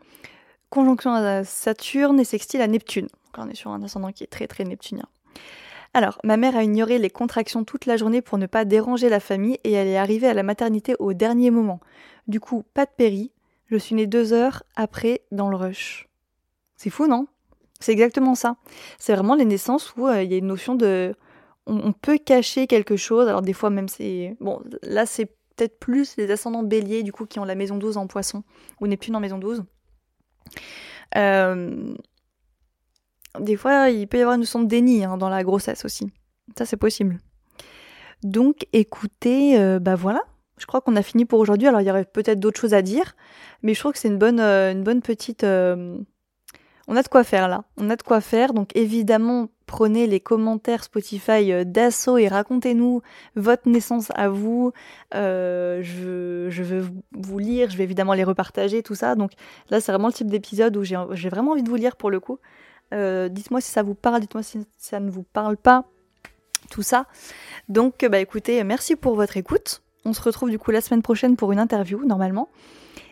conjonction 0.70 1.12
à 1.12 1.44
Saturne 1.44 2.18
et 2.18 2.24
sextile 2.24 2.60
à 2.62 2.66
Neptune. 2.66 3.06
Donc 3.06 3.46
on 3.46 3.48
est 3.48 3.54
sur 3.54 3.70
un 3.70 3.82
ascendant 3.84 4.10
qui 4.10 4.24
est 4.24 4.28
très 4.28 4.48
très 4.48 4.64
neptunien. 4.64 5.06
Alors, 5.94 6.18
ma 6.24 6.36
mère 6.36 6.56
a 6.56 6.64
ignoré 6.64 6.98
les 6.98 7.08
contractions 7.10 7.62
toute 7.62 7.86
la 7.86 7.96
journée 7.96 8.22
pour 8.22 8.38
ne 8.38 8.46
pas 8.46 8.64
déranger 8.64 9.08
la 9.08 9.20
famille 9.20 9.58
et 9.62 9.72
elle 9.72 9.86
est 9.86 9.96
arrivée 9.96 10.26
à 10.26 10.34
la 10.34 10.42
maternité 10.42 10.96
au 10.98 11.12
dernier 11.12 11.52
moment. 11.52 11.80
Du 12.26 12.40
coup, 12.40 12.64
pas 12.74 12.86
de 12.86 12.90
péri, 12.96 13.32
je 13.66 13.76
suis 13.76 13.94
née 13.94 14.06
deux 14.06 14.32
heures 14.32 14.62
après 14.76 15.22
dans 15.30 15.48
le 15.48 15.56
rush. 15.56 16.08
C'est 16.76 16.90
fou, 16.90 17.06
non? 17.06 17.26
C'est 17.80 17.92
exactement 17.92 18.34
ça. 18.34 18.56
C'est 18.98 19.14
vraiment 19.14 19.34
les 19.34 19.44
naissances 19.44 19.94
où 19.96 20.06
euh, 20.06 20.22
il 20.22 20.30
y 20.30 20.34
a 20.34 20.38
une 20.38 20.46
notion 20.46 20.74
de... 20.74 21.14
on, 21.66 21.92
peut 21.92 22.18
cacher 22.18 22.66
quelque 22.66 22.96
chose, 22.96 23.28
alors 23.28 23.42
des 23.42 23.54
fois 23.54 23.70
même 23.70 23.88
c'est... 23.88 24.36
Bon, 24.40 24.62
là 24.82 25.06
c'est 25.06 25.26
peut-être 25.60 25.78
plus 25.78 26.16
les 26.16 26.30
ascendants 26.30 26.62
béliers, 26.62 27.02
du 27.02 27.12
coup, 27.12 27.26
qui 27.26 27.38
ont 27.38 27.44
la 27.44 27.54
maison 27.54 27.76
12 27.76 27.96
en 27.96 28.06
poisson, 28.06 28.44
ou 28.80 28.86
Neptune 28.86 29.14
en 29.16 29.20
maison 29.20 29.38
12. 29.38 29.64
Euh, 31.16 31.94
des 33.38 33.56
fois, 33.56 33.90
il 33.90 34.08
peut 34.08 34.18
y 34.18 34.20
avoir 34.20 34.34
une 34.34 34.40
notion 34.40 34.62
de 34.62 34.66
déni 34.66 35.04
hein, 35.04 35.16
dans 35.16 35.28
la 35.28 35.44
grossesse 35.44 35.84
aussi. 35.84 36.10
Ça, 36.56 36.64
c'est 36.64 36.76
possible. 36.76 37.18
Donc, 38.22 38.66
écoutez, 38.72 39.58
euh, 39.58 39.78
bah 39.78 39.96
voilà. 39.96 40.22
Je 40.60 40.66
crois 40.66 40.80
qu'on 40.80 40.94
a 40.94 41.02
fini 41.02 41.24
pour 41.24 41.40
aujourd'hui. 41.40 41.66
Alors, 41.66 41.80
il 41.80 41.88
y 41.88 41.90
aurait 41.90 42.04
peut-être 42.04 42.38
d'autres 42.38 42.60
choses 42.60 42.74
à 42.74 42.82
dire, 42.82 43.16
mais 43.62 43.74
je 43.74 43.80
trouve 43.80 43.92
que 43.92 43.98
c'est 43.98 44.08
une 44.08 44.18
bonne, 44.18 44.38
euh, 44.38 44.70
une 44.70 44.84
bonne 44.84 45.02
petite 45.02 45.44
on 46.90 46.96
a 46.96 47.02
de 47.02 47.08
quoi 47.08 47.22
faire 47.22 47.46
là. 47.46 47.62
On 47.76 47.88
a 47.88 47.94
de 47.94 48.02
quoi 48.02 48.20
faire. 48.20 48.52
Donc 48.52 48.74
évidemment, 48.74 49.48
prenez 49.66 50.08
les 50.08 50.18
commentaires 50.18 50.82
Spotify 50.82 51.52
euh, 51.52 51.62
d'assaut 51.62 52.18
et 52.18 52.26
racontez-nous 52.26 53.00
votre 53.36 53.68
naissance 53.68 54.10
à 54.16 54.28
vous. 54.28 54.72
Euh, 55.14 55.82
je, 55.82 56.50
je, 56.50 56.62
veux 56.64 56.88
vous 57.12 57.38
lire, 57.38 57.70
je 57.70 57.76
vais 57.76 57.84
évidemment 57.84 58.14
les 58.14 58.24
repartager, 58.24 58.82
tout 58.82 58.96
ça. 58.96 59.14
Donc 59.14 59.30
là, 59.70 59.80
c'est 59.80 59.92
vraiment 59.92 60.08
le 60.08 60.12
type 60.12 60.26
d'épisode 60.26 60.76
où 60.76 60.82
j'ai 60.82 61.28
vraiment 61.28 61.52
envie 61.52 61.62
de 61.62 61.70
vous 61.70 61.76
lire 61.76 61.94
pour 61.94 62.10
le 62.10 62.18
coup. 62.18 62.40
Euh, 62.92 63.28
dites-moi 63.28 63.60
si 63.60 63.70
ça 63.70 63.84
vous 63.84 63.94
parle, 63.94 64.20
dites-moi 64.20 64.42
si 64.42 64.66
ça 64.76 64.98
ne 64.98 65.10
vous 65.10 65.22
parle 65.22 65.56
pas, 65.56 65.84
tout 66.70 66.82
ça. 66.82 67.06
Donc 67.68 68.04
bah 68.04 68.18
écoutez, 68.18 68.64
merci 68.64 68.96
pour 68.96 69.14
votre 69.14 69.36
écoute. 69.36 69.80
On 70.04 70.12
se 70.12 70.22
retrouve 70.22 70.50
du 70.50 70.58
coup 70.58 70.70
la 70.70 70.80
semaine 70.80 71.02
prochaine 71.02 71.36
pour 71.36 71.52
une 71.52 71.58
interview 71.58 72.04
normalement. 72.04 72.48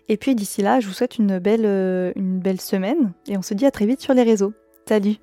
Et 0.08 0.16
puis 0.16 0.34
d'ici 0.34 0.62
là, 0.62 0.80
je 0.80 0.86
vous 0.86 0.94
souhaite 0.94 1.18
une 1.18 1.38
belle, 1.38 1.66
euh, 1.66 2.12
une 2.16 2.38
belle 2.38 2.60
semaine 2.60 3.12
et 3.26 3.36
on 3.36 3.42
se 3.42 3.54
dit 3.54 3.66
à 3.66 3.70
très 3.70 3.86
vite 3.86 4.00
sur 4.00 4.14
les 4.14 4.22
réseaux. 4.22 4.54
Salut 4.88 5.16